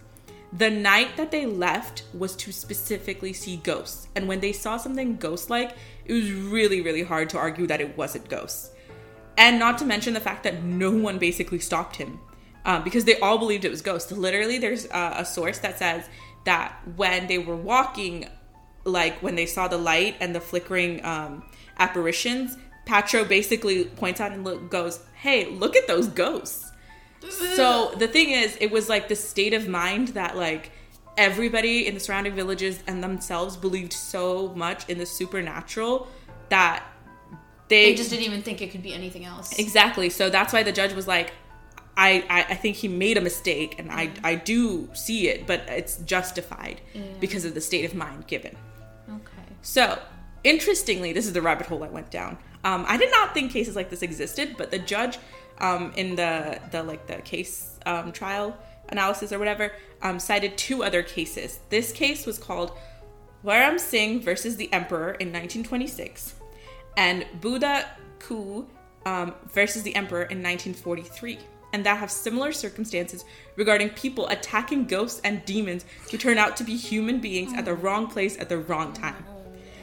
The 0.52 0.70
night 0.70 1.16
that 1.16 1.30
they 1.30 1.44
left 1.44 2.04
was 2.14 2.34
to 2.36 2.52
specifically 2.52 3.34
see 3.34 3.58
ghosts. 3.58 4.08
And 4.16 4.26
when 4.26 4.40
they 4.40 4.52
saw 4.52 4.78
something 4.78 5.16
ghost 5.16 5.50
like, 5.50 5.76
it 6.06 6.12
was 6.14 6.32
really, 6.32 6.80
really 6.80 7.02
hard 7.02 7.28
to 7.30 7.38
argue 7.38 7.66
that 7.66 7.82
it 7.82 7.96
wasn't 7.98 8.30
ghosts. 8.30 8.70
And 9.36 9.58
not 9.58 9.76
to 9.78 9.84
mention 9.84 10.14
the 10.14 10.20
fact 10.20 10.44
that 10.44 10.64
no 10.64 10.90
one 10.90 11.18
basically 11.18 11.58
stopped 11.58 11.96
him 11.96 12.18
um, 12.68 12.84
because 12.84 13.06
they 13.06 13.18
all 13.20 13.38
believed 13.38 13.64
it 13.64 13.70
was 13.70 13.80
ghosts. 13.80 14.12
Literally, 14.12 14.58
there's 14.58 14.84
a, 14.84 15.14
a 15.16 15.24
source 15.24 15.58
that 15.60 15.78
says 15.78 16.06
that 16.44 16.76
when 16.96 17.26
they 17.26 17.38
were 17.38 17.56
walking, 17.56 18.28
like 18.84 19.20
when 19.22 19.36
they 19.36 19.46
saw 19.46 19.68
the 19.68 19.78
light 19.78 20.16
and 20.20 20.34
the 20.34 20.40
flickering 20.40 21.02
um, 21.02 21.42
apparitions, 21.78 22.58
Patro 22.84 23.24
basically 23.24 23.84
points 23.84 24.20
out 24.20 24.32
and 24.32 24.44
look, 24.44 24.70
goes, 24.70 25.00
Hey, 25.14 25.46
look 25.46 25.76
at 25.76 25.86
those 25.86 26.08
ghosts. 26.08 26.70
so 27.54 27.94
the 27.96 28.06
thing 28.06 28.30
is, 28.30 28.58
it 28.60 28.70
was 28.70 28.88
like 28.88 29.08
the 29.08 29.16
state 29.16 29.54
of 29.54 29.66
mind 29.66 30.08
that, 30.08 30.36
like, 30.36 30.70
everybody 31.16 31.86
in 31.86 31.94
the 31.94 32.00
surrounding 32.00 32.34
villages 32.34 32.82
and 32.86 33.02
themselves 33.02 33.56
believed 33.56 33.94
so 33.94 34.48
much 34.54 34.86
in 34.90 34.98
the 34.98 35.06
supernatural 35.06 36.06
that 36.50 36.84
they, 37.68 37.86
They 37.86 37.94
just 37.94 38.10
didn't 38.10 38.26
even 38.26 38.42
think 38.42 38.60
it 38.60 38.70
could 38.70 38.82
be 38.82 38.92
anything 38.92 39.24
else. 39.24 39.58
Exactly. 39.58 40.10
So 40.10 40.28
that's 40.28 40.52
why 40.52 40.62
the 40.62 40.72
judge 40.72 40.92
was 40.92 41.08
like, 41.08 41.32
I, 41.98 42.24
I, 42.30 42.40
I 42.50 42.54
think 42.54 42.76
he 42.76 42.86
made 42.86 43.18
a 43.18 43.20
mistake 43.20 43.74
and 43.80 43.90
I, 43.90 44.10
I 44.22 44.36
do 44.36 44.88
see 44.94 45.28
it, 45.28 45.48
but 45.48 45.62
it's 45.66 45.96
justified 45.98 46.80
because 47.18 47.44
of 47.44 47.54
the 47.54 47.60
state 47.60 47.84
of 47.84 47.92
mind 47.92 48.28
given. 48.28 48.56
Okay. 49.08 49.52
So, 49.62 50.00
interestingly, 50.44 51.12
this 51.12 51.26
is 51.26 51.32
the 51.32 51.42
rabbit 51.42 51.66
hole 51.66 51.82
I 51.82 51.88
went 51.88 52.12
down. 52.12 52.38
Um, 52.62 52.84
I 52.86 52.98
did 52.98 53.10
not 53.10 53.34
think 53.34 53.50
cases 53.50 53.74
like 53.74 53.90
this 53.90 54.02
existed, 54.02 54.54
but 54.56 54.70
the 54.70 54.78
judge 54.78 55.18
um, 55.58 55.92
in 55.96 56.14
the, 56.14 56.60
the 56.70 56.84
like 56.84 57.08
the 57.08 57.16
case 57.16 57.80
um, 57.84 58.12
trial 58.12 58.56
analysis 58.90 59.32
or 59.32 59.40
whatever 59.40 59.72
um, 60.02 60.20
cited 60.20 60.56
two 60.56 60.84
other 60.84 61.02
cases. 61.02 61.58
This 61.68 61.90
case 61.90 62.26
was 62.26 62.38
called 62.38 62.78
Waryam 63.42 63.76
Singh 63.76 64.20
versus 64.20 64.56
the 64.56 64.72
Emperor 64.72 65.12
in 65.14 65.32
1926, 65.32 66.34
and 66.96 67.26
Buddha 67.40 67.86
Ku 68.20 68.68
um, 69.04 69.34
versus 69.52 69.82
the 69.82 69.96
Emperor 69.96 70.22
in 70.22 70.42
1943. 70.42 71.38
And 71.72 71.84
that 71.84 71.98
have 71.98 72.10
similar 72.10 72.52
circumstances 72.52 73.24
regarding 73.56 73.90
people 73.90 74.26
attacking 74.28 74.86
ghosts 74.86 75.20
and 75.22 75.44
demons 75.44 75.84
who 76.10 76.16
turn 76.16 76.38
out 76.38 76.56
to 76.56 76.64
be 76.64 76.76
human 76.76 77.20
beings 77.20 77.52
at 77.54 77.64
the 77.64 77.74
wrong 77.74 78.06
place 78.06 78.38
at 78.38 78.48
the 78.48 78.58
wrong 78.58 78.92
time. 78.92 79.24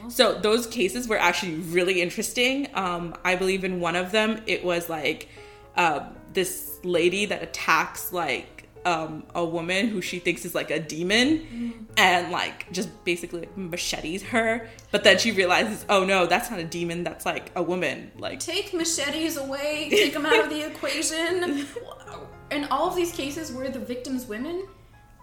So 0.08 0.34
those 0.34 0.66
cases 0.66 1.08
were 1.08 1.18
actually 1.18 1.54
really 1.56 2.00
interesting. 2.00 2.68
Um, 2.74 3.14
I 3.24 3.36
believe 3.36 3.64
in 3.64 3.80
one 3.80 3.96
of 3.96 4.12
them, 4.12 4.42
it 4.46 4.64
was 4.64 4.88
like 4.88 5.28
uh, 5.76 6.08
this 6.32 6.78
lady 6.84 7.26
that 7.26 7.42
attacks 7.42 8.12
like 8.12 8.55
um, 8.86 9.24
a 9.34 9.44
woman 9.44 9.88
who 9.88 10.00
she 10.00 10.20
thinks 10.20 10.44
is 10.44 10.54
like 10.54 10.70
a 10.70 10.78
demon, 10.78 11.88
and 11.96 12.30
like 12.30 12.70
just 12.72 12.88
basically 13.04 13.40
like, 13.40 13.56
machetes 13.56 14.22
her. 14.22 14.68
But 14.92 15.02
then 15.02 15.18
she 15.18 15.32
realizes, 15.32 15.84
oh 15.88 16.04
no, 16.04 16.26
that's 16.26 16.50
not 16.50 16.60
a 16.60 16.64
demon. 16.64 17.02
That's 17.02 17.26
like 17.26 17.50
a 17.56 17.62
woman. 17.62 18.12
Like 18.16 18.38
Take 18.38 18.72
machetes 18.72 19.36
away, 19.36 19.88
take 19.90 20.12
them 20.12 20.24
out 20.24 20.38
of 20.38 20.50
the 20.50 20.64
equation. 20.66 21.66
In 22.52 22.64
all 22.66 22.88
of 22.88 22.94
these 22.94 23.10
cases, 23.10 23.52
were 23.52 23.68
the 23.68 23.80
victims 23.80 24.26
women? 24.26 24.68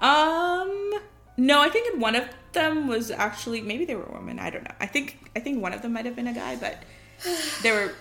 Um, 0.02 0.94
no, 1.38 1.62
I 1.62 1.70
think 1.70 1.94
in 1.94 2.02
one 2.02 2.16
of 2.16 2.26
them 2.52 2.88
was 2.90 3.12
actually 3.12 3.62
maybe 3.62 3.86
they 3.86 3.96
were 3.96 4.10
women. 4.12 4.40
I 4.40 4.50
don't 4.50 4.66
know. 4.66 4.76
I 4.82 4.88
think 4.88 5.32
I 5.34 5.40
think 5.40 5.62
one 5.62 5.72
of 5.72 5.82
them 5.82 5.94
might 5.94 6.04
have 6.04 6.18
been 6.18 6.28
a 6.28 6.34
guy, 6.34 6.58
but 6.58 6.84
they 7.64 7.72
were. 7.72 7.94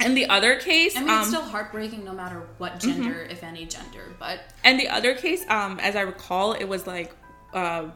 And 0.00 0.16
the 0.16 0.26
other 0.28 0.56
case, 0.56 0.96
I 0.96 1.00
mean, 1.00 1.10
um, 1.10 1.18
it's 1.20 1.28
still 1.28 1.42
heartbreaking 1.42 2.04
no 2.04 2.12
matter 2.12 2.46
what 2.58 2.78
gender, 2.78 3.22
if 3.22 3.42
any 3.42 3.66
gender, 3.66 4.14
but 4.18 4.40
and 4.62 4.78
the 4.78 4.88
other 4.88 5.14
case, 5.14 5.44
um, 5.48 5.80
as 5.80 5.96
I 5.96 6.02
recall, 6.02 6.52
it 6.52 6.64
was 6.64 6.86
like, 6.86 7.14
uh, 7.52 7.86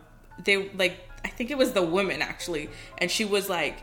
they 0.44 0.68
like 0.70 1.08
I 1.24 1.28
think 1.28 1.50
it 1.50 1.58
was 1.58 1.72
the 1.72 1.82
woman 1.82 2.20
actually, 2.22 2.68
and 2.98 3.10
she 3.10 3.24
was 3.24 3.48
like, 3.48 3.82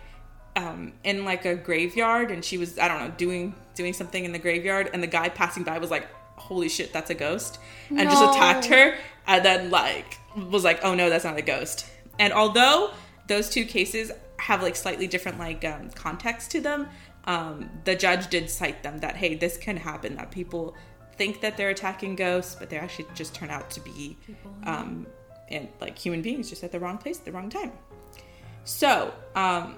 um, 0.55 0.93
in 1.03 1.23
like 1.23 1.45
a 1.45 1.55
graveyard, 1.55 2.31
and 2.31 2.43
she 2.43 2.57
was 2.57 2.77
I 2.77 2.87
don't 2.87 2.99
know 2.99 3.13
doing 3.15 3.55
doing 3.75 3.93
something 3.93 4.25
in 4.25 4.33
the 4.33 4.39
graveyard, 4.39 4.89
and 4.93 5.01
the 5.01 5.07
guy 5.07 5.29
passing 5.29 5.63
by 5.63 5.77
was 5.77 5.89
like, 5.91 6.07
holy 6.35 6.67
shit, 6.67 6.91
that's 6.91 7.09
a 7.09 7.15
ghost, 7.15 7.59
and 7.89 8.09
just 8.09 8.35
attacked 8.35 8.65
her, 8.65 8.95
and 9.27 9.45
then 9.45 9.69
like 9.69 10.17
was 10.35 10.63
like, 10.63 10.79
oh 10.83 10.93
no, 10.93 11.09
that's 11.09 11.23
not 11.23 11.37
a 11.37 11.41
ghost. 11.41 11.85
And 12.19 12.33
although 12.33 12.91
those 13.27 13.49
two 13.49 13.63
cases 13.63 14.11
have 14.37 14.61
like 14.61 14.75
slightly 14.75 15.07
different 15.07 15.39
like 15.39 15.63
um, 15.63 15.89
context 15.91 16.51
to 16.51 16.61
them, 16.61 16.87
um, 17.25 17.69
the 17.83 17.95
judge 17.95 18.29
did 18.29 18.49
cite 18.49 18.83
them 18.83 18.99
that 18.99 19.15
hey, 19.15 19.35
this 19.35 19.57
can 19.57 19.77
happen 19.77 20.15
that 20.15 20.31
people 20.31 20.75
think 21.17 21.41
that 21.41 21.57
they're 21.57 21.69
attacking 21.69 22.15
ghosts, 22.15 22.55
but 22.55 22.69
they 22.69 22.77
actually 22.77 23.05
just 23.13 23.35
turn 23.35 23.49
out 23.49 23.69
to 23.71 23.81
be 23.81 24.17
um, 24.63 25.05
and 25.49 25.67
like 25.81 25.97
human 25.97 26.21
beings 26.21 26.49
just 26.49 26.63
at 26.63 26.71
the 26.71 26.79
wrong 26.79 26.97
place 26.97 27.19
at 27.19 27.25
the 27.25 27.31
wrong 27.31 27.49
time. 27.49 27.71
So, 28.63 29.13
um, 29.35 29.75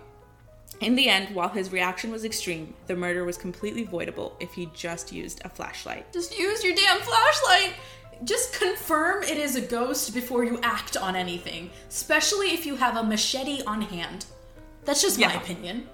in 0.80 0.96
the 0.96 1.08
end, 1.10 1.36
while 1.36 1.50
his 1.50 1.72
reaction 1.72 2.12
was 2.12 2.26
extreme, 2.26 2.74
the 2.88 2.96
murder 2.96 3.24
was 3.24 3.38
completely 3.38 3.86
voidable 3.86 4.34
if 4.40 4.54
he 4.54 4.70
just 4.74 5.12
used 5.12 5.42
a 5.46 5.50
flashlight. 5.50 6.12
just 6.12 6.38
use 6.38 6.64
your 6.64 6.76
damn 6.76 7.00
flashlight. 7.00 7.74
Just 8.24 8.54
confirm 8.54 9.24
it 9.24 9.38
is 9.38 9.56
a 9.56 9.62
ghost 9.62 10.14
before 10.14 10.44
you 10.44 10.60
act 10.62 10.96
on 10.96 11.16
anything, 11.16 11.72
especially 11.90 12.52
if 12.52 12.66
you 12.66 12.76
have 12.76 12.98
a 12.98 13.04
machete 13.04 13.64
on 13.64 13.82
hand. 13.82 14.26
That's 14.86 15.02
just 15.02 15.20
my 15.20 15.34
opinion. 15.34 15.88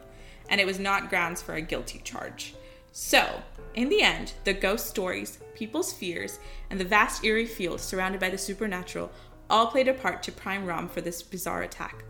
And 0.50 0.60
it 0.62 0.68
was 0.68 0.80
not 0.80 1.10
grounds 1.10 1.42
for 1.42 1.56
a 1.56 1.62
guilty 1.62 2.00
charge. 2.04 2.56
So, 2.92 3.42
in 3.76 3.90
the 3.90 4.02
end, 4.02 4.34
the 4.44 4.54
ghost 4.54 4.88
stories, 4.88 5.40
people's 5.56 5.94
fears, 5.94 6.40
and 6.70 6.80
the 6.80 6.86
vast 6.86 7.24
eerie 7.24 7.46
field 7.46 7.80
surrounded 7.80 8.20
by 8.20 8.30
the 8.30 8.38
supernatural 8.38 9.12
all 9.50 9.68
played 9.68 9.88
a 9.88 9.94
part 9.94 10.24
to 10.24 10.32
prime 10.32 10.66
Ram 10.66 10.90
for 10.90 11.02
this 11.02 11.22
bizarre 11.22 11.64
attack. 11.64 12.04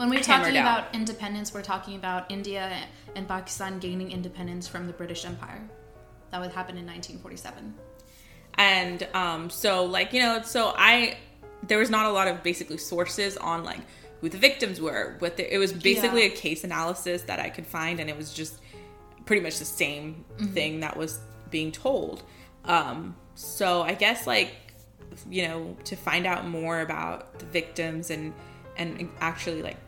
when 0.00 0.10
we're 0.10 0.22
talking 0.22 0.56
out. 0.56 0.62
about 0.82 0.94
independence, 0.94 1.52
we're 1.54 1.62
talking 1.62 1.96
about 1.96 2.30
India 2.30 2.64
and 3.14 3.28
Pakistan 3.28 3.78
gaining 3.78 4.10
independence 4.10 4.66
from 4.66 4.86
the 4.86 4.92
British 4.92 5.24
Empire. 5.24 5.62
That 6.30 6.40
would 6.40 6.52
happen 6.52 6.76
in 6.78 6.86
1947. 6.86 7.74
and 8.54 9.06
um 9.14 9.48
so 9.48 9.84
like 9.84 10.12
you 10.12 10.20
know 10.20 10.42
so 10.42 10.72
i 10.76 11.16
there 11.68 11.78
was 11.78 11.88
not 11.88 12.04
a 12.06 12.10
lot 12.18 12.26
of 12.28 12.42
basically 12.42 12.76
sources 12.78 13.36
on 13.36 13.62
like 13.64 13.80
who 14.20 14.28
the 14.28 14.36
victims 14.38 14.80
were 14.80 15.14
what 15.20 15.36
the, 15.36 15.44
it 15.54 15.58
was 15.58 15.72
basically 15.72 16.22
Yeah. 16.26 16.32
a 16.32 16.36
case 16.46 16.64
analysis 16.64 17.22
that 17.30 17.38
i 17.38 17.48
could 17.48 17.66
find 17.66 18.00
and 18.00 18.10
it 18.10 18.16
was 18.16 18.34
just 18.34 18.54
pretty 19.26 19.40
much 19.46 19.58
the 19.60 19.64
same 19.84 20.24
thing 20.56 20.80
that 20.80 20.96
was 20.96 21.20
being 21.50 21.70
told 21.70 22.22
um 22.64 23.14
so 23.36 23.82
i 23.82 23.94
guess 23.94 24.26
like 24.26 24.50
you 25.30 25.42
know 25.46 25.76
to 25.84 25.94
find 25.96 26.26
out 26.26 26.42
more 26.58 26.80
about 26.80 27.38
the 27.38 27.46
victims 27.46 28.10
and 28.10 28.32
and 28.76 29.08
actually 29.20 29.62
like 29.62 29.78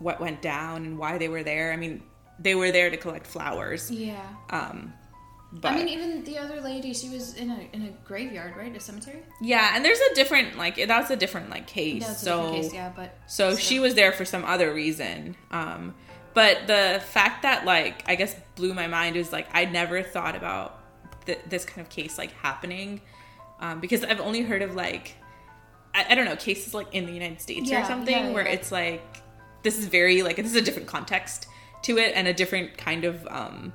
what 0.00 0.20
went 0.20 0.42
down 0.42 0.84
and 0.84 0.98
why 0.98 1.16
they 1.18 1.28
were 1.28 1.42
there 1.44 1.72
i 1.72 1.76
mean 1.76 2.02
they 2.38 2.54
were 2.54 2.72
there 2.72 2.90
to 2.90 2.96
collect 2.96 3.26
flowers 3.26 3.90
Yeah. 3.90 4.20
um 4.50 4.92
But 5.52 5.72
I 5.72 5.74
mean, 5.78 5.88
even 5.88 6.22
the 6.24 6.38
other 6.38 6.60
lady, 6.60 6.94
she 6.94 7.08
was 7.08 7.34
in 7.34 7.50
a 7.50 7.58
in 7.74 7.82
a 7.82 7.90
graveyard, 8.08 8.52
right? 8.56 8.74
A 8.76 8.78
cemetery. 8.78 9.22
yeah, 9.42 9.72
and 9.74 9.84
there's 9.84 9.98
a 10.10 10.14
different 10.14 10.56
like 10.56 10.76
that's 10.92 11.10
a 11.10 11.16
different 11.16 11.50
like 11.50 11.66
case. 11.66 12.06
That's 12.06 12.22
a 12.22 12.24
so 12.24 12.50
case, 12.52 12.72
yeah, 12.72 12.92
but 12.94 13.10
So 13.26 13.50
still. 13.50 13.56
she 13.66 13.76
was 13.80 13.92
there 14.00 14.12
for 14.12 14.24
some 14.24 14.44
other 14.54 14.68
reason. 14.72 15.34
Um, 15.50 15.94
but 16.34 16.54
the 16.68 17.02
fact 17.16 17.42
that 17.42 17.64
like 17.66 17.96
I 18.06 18.14
guess 18.14 18.32
blew 18.54 18.72
my 18.74 18.86
mind 18.86 19.16
is 19.16 19.32
like 19.32 19.48
I 19.52 19.64
never 19.80 20.04
thought 20.14 20.36
about 20.36 20.68
th- 21.26 21.42
this 21.52 21.64
kind 21.64 21.80
of 21.84 21.88
case 21.90 22.16
like 22.16 22.30
happening 22.46 23.00
um, 23.58 23.80
because 23.80 24.04
I've 24.04 24.20
only 24.20 24.42
heard 24.42 24.62
of 24.62 24.76
like 24.76 25.16
I, 25.98 26.00
I 26.10 26.14
don't 26.14 26.26
know 26.30 26.36
cases 26.36 26.74
like 26.74 26.94
in 26.94 27.06
the 27.10 27.12
United 27.22 27.40
States 27.40 27.68
Yeah, 27.68 27.82
or 27.82 27.86
something 27.86 28.24
yeah, 28.26 28.34
where 28.34 28.46
it's 28.46 28.70
like 28.70 29.02
this 29.62 29.78
is 29.78 29.86
very 29.86 30.22
like 30.22 30.36
this 30.36 30.46
is 30.46 30.56
a 30.56 30.62
different 30.62 30.88
context 30.88 31.46
to 31.82 31.98
it 31.98 32.12
and 32.14 32.28
a 32.28 32.32
different 32.34 32.76
kind 32.76 33.04
of 33.04 33.26
um, 33.28 33.72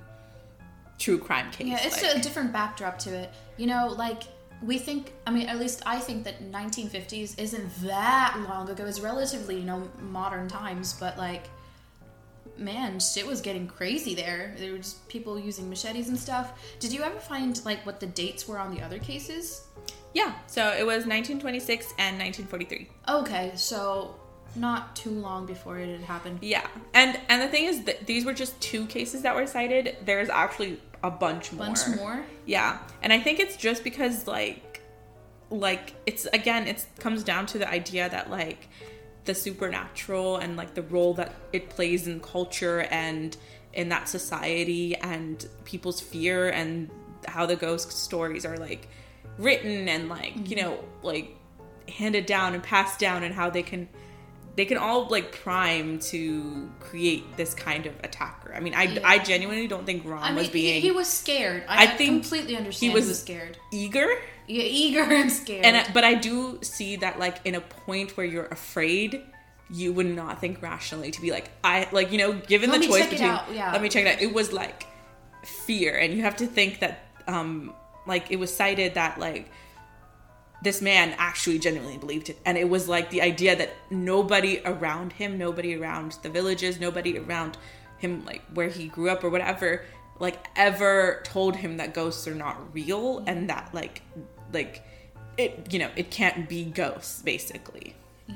true 0.99 1.17
crime 1.17 1.51
case. 1.51 1.67
Yeah, 1.67 1.79
it's 1.81 2.01
like- 2.01 2.17
a 2.17 2.19
different 2.19 2.51
backdrop 2.53 2.99
to 2.99 3.13
it. 3.13 3.31
You 3.57 3.67
know, 3.67 3.87
like 3.97 4.23
we 4.61 4.77
think. 4.77 5.13
I 5.27 5.31
mean, 5.31 5.47
at 5.47 5.59
least 5.59 5.81
I 5.85 5.99
think 5.99 6.23
that 6.23 6.51
1950s 6.51 7.39
isn't 7.39 7.81
that 7.83 8.37
long 8.47 8.69
ago. 8.69 8.85
It's 8.85 8.99
relatively, 8.99 9.57
you 9.57 9.65
know, 9.65 9.89
modern 10.01 10.47
times, 10.47 10.93
but 10.93 11.17
like. 11.17 11.45
Man, 12.57 13.01
shit 13.01 13.27
was 13.27 13.41
getting 13.41 13.67
crazy 13.67 14.15
there. 14.15 14.55
There 14.57 14.71
were 14.71 14.77
just 14.77 15.05
people 15.09 15.37
using 15.37 15.69
machetes 15.69 16.07
and 16.07 16.17
stuff. 16.17 16.53
Did 16.79 16.93
you 16.93 17.01
ever 17.03 17.19
find 17.19 17.59
like 17.65 17.85
what 17.85 17.99
the 17.99 18.05
dates 18.05 18.47
were 18.47 18.57
on 18.57 18.73
the 18.73 18.81
other 18.81 18.97
cases? 18.97 19.63
yeah. 20.13 20.33
So 20.47 20.69
it 20.69 20.85
was 20.85 21.05
1926 21.05 21.87
and 21.97 22.17
1943. 22.17 22.89
Okay, 23.09 23.51
so 23.55 24.15
not 24.55 24.95
too 24.95 25.09
long 25.09 25.45
before 25.45 25.77
it 25.79 25.89
had 25.89 26.01
happened. 26.01 26.39
Yeah, 26.41 26.65
and 26.93 27.19
and 27.29 27.41
the 27.41 27.47
thing 27.47 27.65
is 27.65 27.83
that 27.83 28.05
these 28.05 28.25
were 28.25 28.33
just 28.33 28.59
two 28.61 28.85
cases 28.85 29.21
that 29.23 29.35
were 29.35 29.47
cited. 29.47 29.97
There's 30.03 30.29
actually 30.29 30.79
a 31.03 31.11
bunch 31.11 31.51
more. 31.51 31.65
Bunch 31.67 31.79
more. 31.95 32.25
Yeah, 32.45 32.79
and 33.01 33.11
I 33.13 33.19
think 33.19 33.39
it's 33.39 33.57
just 33.57 33.83
because 33.83 34.27
like, 34.27 34.81
like 35.49 35.93
it's 36.05 36.25
again, 36.27 36.67
it 36.67 36.85
comes 36.99 37.23
down 37.23 37.45
to 37.47 37.57
the 37.57 37.69
idea 37.69 38.09
that 38.09 38.29
like 38.29 38.67
the 39.25 39.35
supernatural 39.35 40.37
and 40.37 40.55
like 40.55 40.75
the 40.75 40.83
role 40.83 41.13
that 41.15 41.33
it 41.51 41.69
plays 41.69 42.07
in 42.07 42.19
culture 42.19 42.81
and 42.91 43.35
in 43.73 43.89
that 43.89 44.07
society 44.07 44.95
and 44.95 45.47
people's 45.65 45.99
fear 45.99 46.49
and 46.49 46.89
how 47.27 47.45
the 47.45 47.55
ghost 47.55 47.91
stories 47.91 48.45
are 48.45 48.57
like 48.57 48.87
written 49.37 49.89
and 49.89 50.07
like 50.07 50.35
you 50.35 50.55
mm-hmm. 50.55 50.67
know 50.67 50.83
like 51.01 51.35
handed 51.89 52.25
down 52.25 52.53
and 52.53 52.63
passed 52.63 52.99
down 52.99 53.23
and 53.23 53.33
how 53.33 53.49
they 53.49 53.63
can 53.63 53.87
they 54.55 54.65
can 54.65 54.77
all 54.77 55.07
like 55.09 55.31
prime 55.43 55.99
to 55.99 56.69
create 56.79 57.35
this 57.37 57.53
kind 57.53 57.85
of 57.85 57.93
attacker. 58.03 58.53
I 58.53 58.59
mean, 58.61 58.73
I, 58.73 58.83
Yeah. 58.83 59.01
I 59.03 59.19
genuinely 59.19 59.67
don't 59.67 59.85
think 59.85 60.03
Ron 60.05 60.23
I 60.23 60.27
mean, 60.29 60.37
was 60.37 60.49
being 60.49 60.75
he, 60.75 60.79
he 60.81 60.91
was 60.91 61.07
scared. 61.07 61.63
I, 61.67 61.83
I 61.83 61.87
think 61.87 62.23
completely 62.23 62.55
understand. 62.55 62.93
was- 62.93 63.05
he 63.05 63.09
was 63.11 63.19
scared. 63.19 63.57
eager 63.73 64.07
Yeah, 64.47 64.63
eager 64.63 65.01
and 65.03 65.31
scared. 65.31 65.65
and 65.65 65.93
but 65.93 66.03
i 66.03 66.13
do 66.13 66.59
see 66.61 66.95
that 66.97 67.17
like 67.19 67.37
in 67.45 67.55
a 67.55 67.61
point 67.61 68.15
where 68.15 68.25
you're 68.25 68.45
afraid 68.45 69.21
you 69.71 69.91
would 69.91 70.05
not 70.05 70.39
think 70.39 70.61
rationally 70.61 71.09
to 71.11 71.19
be 71.19 71.31
like 71.31 71.49
i 71.63 71.87
like 71.91 72.11
you 72.11 72.19
know 72.19 72.31
given 72.33 72.69
Let 72.69 72.75
the 72.75 72.79
me 72.81 72.87
choice 72.87 72.99
check 73.01 73.07
it 73.07 73.11
between 73.13 73.29
out, 73.31 73.45
yeah. 73.51 73.71
let 73.71 73.81
me 73.81 73.89
check 73.89 74.05
it 74.05 74.15
out 74.15 74.21
it 74.21 74.31
was 74.33 74.53
like 74.53 74.85
fear 75.43 75.97
and 75.97 76.13
you 76.13 76.21
have 76.21 76.35
to 76.37 76.47
think 76.47 76.79
that 76.79 77.05
um 77.27 77.73
like 78.07 78.29
it 78.31 78.37
was 78.37 78.55
cited 78.55 78.93
that 78.93 79.19
like 79.19 79.49
this 80.65 80.81
man 80.81 81.15
actually 81.17 81.57
genuinely 81.59 81.97
believed 81.97 82.29
it 82.29 82.37
and 82.45 82.57
it 82.57 82.67
was 82.67 82.89
like 82.89 83.09
the 83.09 83.21
idea 83.21 83.55
that 83.55 83.69
nobody 83.89 84.61
around 84.65 85.13
him 85.13 85.37
nobody 85.37 85.75
around 85.79 86.17
the 86.23 86.29
villages 86.29 86.79
nobody 86.79 87.17
around 87.17 87.57
him 87.97 88.23
like 88.25 88.41
where 88.53 88.67
he 88.69 88.87
grew 88.87 89.09
up 89.09 89.23
or 89.23 89.29
whatever 89.29 89.85
like 90.19 90.37
ever 90.55 91.21
told 91.23 91.55
him 91.55 91.77
that 91.77 91.93
ghosts 91.93 92.27
are 92.27 92.35
not 92.35 92.57
real 92.73 93.23
and 93.27 93.49
that 93.49 93.69
like 93.73 94.01
like 94.51 94.83
it 95.37 95.51
you 95.71 95.79
know 95.79 95.89
it 95.95 96.11
can't 96.11 96.47
be 96.49 96.65
ghosts 96.65 97.21
basically 97.21 97.95
Yeah. 98.27 98.35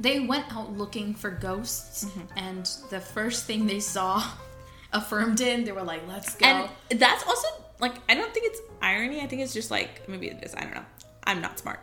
They 0.00 0.18
went 0.20 0.46
out 0.56 0.76
looking 0.76 1.14
for 1.14 1.30
ghosts, 1.30 2.04
Mm-hmm. 2.04 2.38
and 2.46 2.64
the 2.90 2.98
first 3.00 3.46
thing 3.46 3.66
they 3.66 3.78
saw 3.80 4.12
affirmed 4.92 5.40
it. 5.40 5.64
They 5.64 5.72
were 5.72 5.82
like, 5.84 6.02
let's 6.08 6.34
go. 6.34 6.46
and 6.46 6.98
that's 7.00 7.24
also 7.30 7.48
like 7.80 7.94
i 8.08 8.14
don't 8.14 8.32
think 8.34 8.46
it's 8.50 8.60
irony 8.80 9.20
i 9.20 9.26
think 9.26 9.42
it's 9.42 9.52
just 9.60 9.70
like 9.70 10.08
maybe 10.08 10.26
it 10.28 10.38
is 10.46 10.54
i 10.54 10.60
don't 10.64 10.74
know 10.78 10.84
i'm 11.26 11.40
not 11.40 11.58
smart 11.58 11.80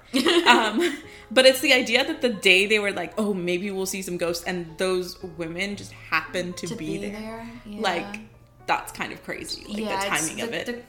um 0.47 0.97
but 1.31 1.45
it's 1.45 1.61
the 1.61 1.73
idea 1.73 2.05
that 2.05 2.21
the 2.21 2.29
day 2.29 2.65
they 2.67 2.79
were 2.79 2.91
like 2.91 3.13
oh 3.17 3.33
maybe 3.33 3.69
we'll 3.71 3.85
see 3.85 4.01
some 4.01 4.17
ghosts 4.17 4.43
and 4.45 4.65
those 4.77 5.21
women 5.37 5.75
just 5.75 5.91
happened 5.91 6.55
to, 6.57 6.67
to 6.67 6.75
be, 6.75 6.97
there, 6.97 7.47
Yeah. 7.65 7.81
like 7.81 8.19
that's 8.67 8.91
kind 8.91 9.11
of 9.11 9.23
crazy 9.23 9.63
like 9.67 9.77
yeah, 9.79 9.99
the 10.03 10.09
timing 10.09 10.41
of 10.41 10.53
it 10.53 10.65
The 10.67 10.81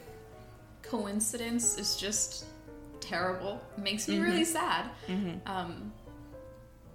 coincidence 0.89 1.77
is 1.77 1.95
just 1.95 2.45
terrible. 2.99 3.61
It 3.77 3.81
makes 3.83 4.07
me 4.07 4.15
Mm-hmm. 4.15 4.23
really 4.23 4.45
sad. 4.45 4.85
Um, 5.45 5.91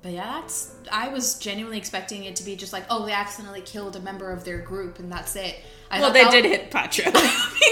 but 0.03 0.13
yeah, 0.13 0.41
that's. 0.41 0.75
I 0.93 1.09
was 1.09 1.39
genuinely 1.39 1.79
expecting 1.79 2.25
it 2.25 2.37
to 2.37 2.45
be 2.45 2.55
just 2.57 2.73
like, 2.73 2.85
oh, 2.91 3.05
they 3.05 3.13
accidentally 3.13 3.63
killed 3.63 3.97
a 3.97 4.01
member 4.01 4.31
of 4.31 4.45
their 4.45 4.59
group, 4.59 4.99
and 4.99 5.11
that's 5.11 5.35
it. 5.37 5.57
I 5.91 6.01
well 6.01 6.13
they 6.13 6.29
did 6.29 6.45
hit 6.45 6.71
patro 6.71 7.05
They 7.13 7.21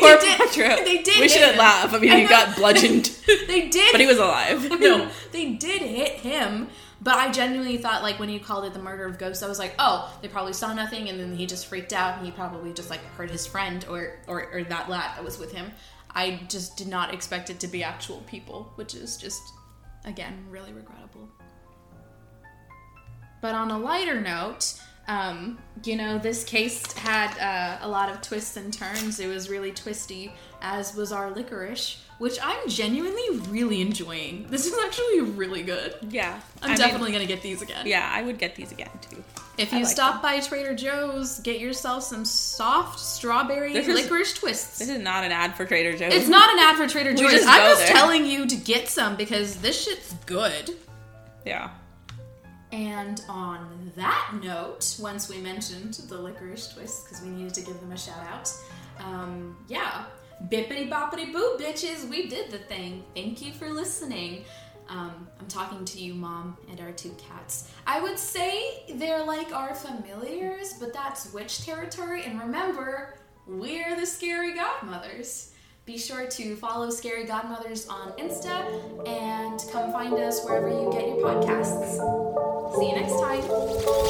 poor 0.00 0.16
did- 0.18 0.38
patro 0.38 0.84
they 0.84 1.02
did 1.02 1.20
we 1.20 1.28
shouldn't 1.28 1.52
him. 1.52 1.58
laugh 1.58 1.92
i 1.92 1.98
mean 1.98 2.10
I 2.12 2.20
he 2.20 2.26
got 2.26 2.56
bludgeoned 2.56 3.04
they 3.46 3.68
did, 3.68 3.92
but 3.92 4.00
he 4.00 4.06
was 4.06 4.16
alive 4.16 4.70
no, 4.80 5.10
they 5.32 5.52
did 5.52 5.82
hit 5.82 6.12
him. 6.12 6.68
But 6.98 7.16
I 7.16 7.30
genuinely 7.30 7.76
thought, 7.76 8.02
like, 8.02 8.18
when 8.18 8.30
you 8.30 8.40
called 8.40 8.64
it 8.64 8.72
the 8.72 8.78
murder 8.80 9.04
of 9.04 9.18
ghosts, 9.18 9.42
I 9.42 9.48
was 9.48 9.58
like, 9.58 9.74
oh, 9.78 10.10
they 10.22 10.28
probably 10.28 10.54
saw 10.54 10.72
nothing, 10.72 11.10
and 11.10 11.20
then 11.20 11.36
he 11.36 11.44
just 11.44 11.66
freaked 11.66 11.92
out, 11.92 12.16
and 12.16 12.24
he 12.24 12.32
probably 12.32 12.72
just 12.72 12.88
like 12.88 13.04
hurt 13.18 13.30
his 13.30 13.46
friend 13.46 13.84
or 13.90 14.16
or, 14.26 14.50
or 14.50 14.64
that 14.64 14.88
lad 14.88 15.14
that 15.14 15.22
was 15.22 15.38
with 15.38 15.52
him. 15.52 15.70
I 16.14 16.40
just 16.48 16.78
did 16.78 16.88
not 16.88 17.12
expect 17.12 17.50
it 17.50 17.60
to 17.60 17.66
be 17.68 17.84
actual 17.84 18.22
people, 18.26 18.72
which 18.76 18.94
is 18.94 19.18
just, 19.18 19.42
again, 20.06 20.46
really 20.48 20.72
regrettable. 20.72 21.28
But 23.46 23.54
on 23.54 23.70
a 23.70 23.78
lighter 23.78 24.20
note, 24.20 24.74
um, 25.06 25.58
you 25.84 25.94
know, 25.94 26.18
this 26.18 26.42
case 26.42 26.82
had 26.94 27.30
uh, 27.38 27.78
a 27.80 27.88
lot 27.88 28.08
of 28.08 28.20
twists 28.22 28.56
and 28.56 28.72
turns. 28.74 29.20
It 29.20 29.28
was 29.28 29.48
really 29.48 29.70
twisty, 29.70 30.32
as 30.60 30.96
was 30.96 31.12
our 31.12 31.30
licorice, 31.30 32.02
which 32.18 32.38
I'm 32.42 32.68
genuinely 32.68 33.38
really 33.48 33.80
enjoying. 33.80 34.48
This 34.50 34.66
is 34.66 34.76
actually 34.84 35.20
really 35.20 35.62
good. 35.62 35.94
yeah 36.10 36.40
I'm 36.60 36.64
I 36.64 36.68
mean, 36.70 36.78
definitely 36.78 37.12
gonna 37.12 37.26
get 37.26 37.40
these 37.40 37.62
again. 37.62 37.86
yeah 37.86 38.10
i 38.12 38.20
would 38.20 38.38
get 38.38 38.56
these 38.56 38.72
again 38.72 38.90
too 39.08 39.22
If 39.58 39.70
you 39.72 39.78
like 39.84 39.86
stop 39.86 40.22
by 40.22 40.40
Trader 40.40 40.74
Joe's, 40.74 41.38
get 41.38 41.60
yourself 41.60 42.02
some 42.02 42.24
soft 42.24 42.98
strawberry 42.98 43.74
This 43.74 43.86
is- 43.86 43.94
licorice 43.94 44.32
twists. 44.34 44.80
this 44.80 44.88
is 44.88 44.98
not 44.98 45.22
an 45.22 45.30
ad 45.30 45.54
for 45.54 45.64
trader 45.66 45.96
joe's 45.96 46.12
It's 46.14 46.28
not 46.28 46.50
an 46.52 46.58
ad 46.58 46.76
for 46.76 46.88
Trader 46.88 47.14
Joe's. 47.14 47.44
I'm 47.46 47.70
just 47.70 47.86
there. 47.86 47.94
telling 47.94 48.26
you 48.26 48.44
to 48.48 48.56
get 48.56 48.88
some 48.88 49.14
because 49.14 49.54
this 49.58 49.84
shit's 49.84 50.12
good. 50.26 50.74
yeah 51.44 51.70
And 52.72 53.22
on 53.28 53.92
that 53.96 54.32
note, 54.42 54.96
once 55.00 55.28
we 55.28 55.38
mentioned 55.38 55.94
the 56.08 56.18
licorice 56.18 56.74
twist, 56.74 57.04
because 57.04 57.22
we 57.22 57.30
needed 57.30 57.54
to 57.54 57.62
give 57.62 57.80
them 57.80 57.92
a 57.92 57.96
shout 57.96 58.26
out, 58.26 58.52
um, 58.98 59.56
yeah, 59.68 60.06
bippity 60.48 60.90
boppity 60.90 61.32
boo, 61.32 61.56
bitches, 61.58 62.08
we 62.08 62.28
did 62.28 62.50
the 62.50 62.58
thing. 62.58 63.04
Thank 63.14 63.44
you 63.44 63.52
for 63.52 63.70
listening. 63.70 64.44
Um, 64.88 65.28
I'm 65.40 65.46
talking 65.46 65.84
to 65.84 65.98
you, 66.00 66.14
mom, 66.14 66.56
and 66.70 66.80
our 66.80 66.92
two 66.92 67.14
cats. 67.18 67.70
I 67.86 68.00
would 68.00 68.18
say 68.18 68.84
they're 68.94 69.24
like 69.24 69.52
our 69.52 69.74
familiars, 69.74 70.74
but 70.74 70.92
that's 70.92 71.32
witch 71.32 71.64
territory. 71.64 72.24
And 72.24 72.40
remember, 72.40 73.18
we're 73.46 73.96
the 73.96 74.06
scary 74.06 74.54
godmothers. 74.54 75.52
Be 75.86 75.96
sure 75.96 76.26
to 76.26 76.56
follow 76.56 76.90
Scary 76.90 77.22
Godmothers 77.26 77.86
on 77.86 78.10
Insta 78.18 79.06
and 79.06 79.60
come 79.70 79.92
find 79.92 80.14
us 80.14 80.44
wherever 80.44 80.68
you 80.68 80.90
get 80.90 81.06
your 81.06 81.18
podcasts. 81.18 82.74
See 82.76 82.88
you 82.88 82.96
next 82.96 83.12
time. 83.20 84.06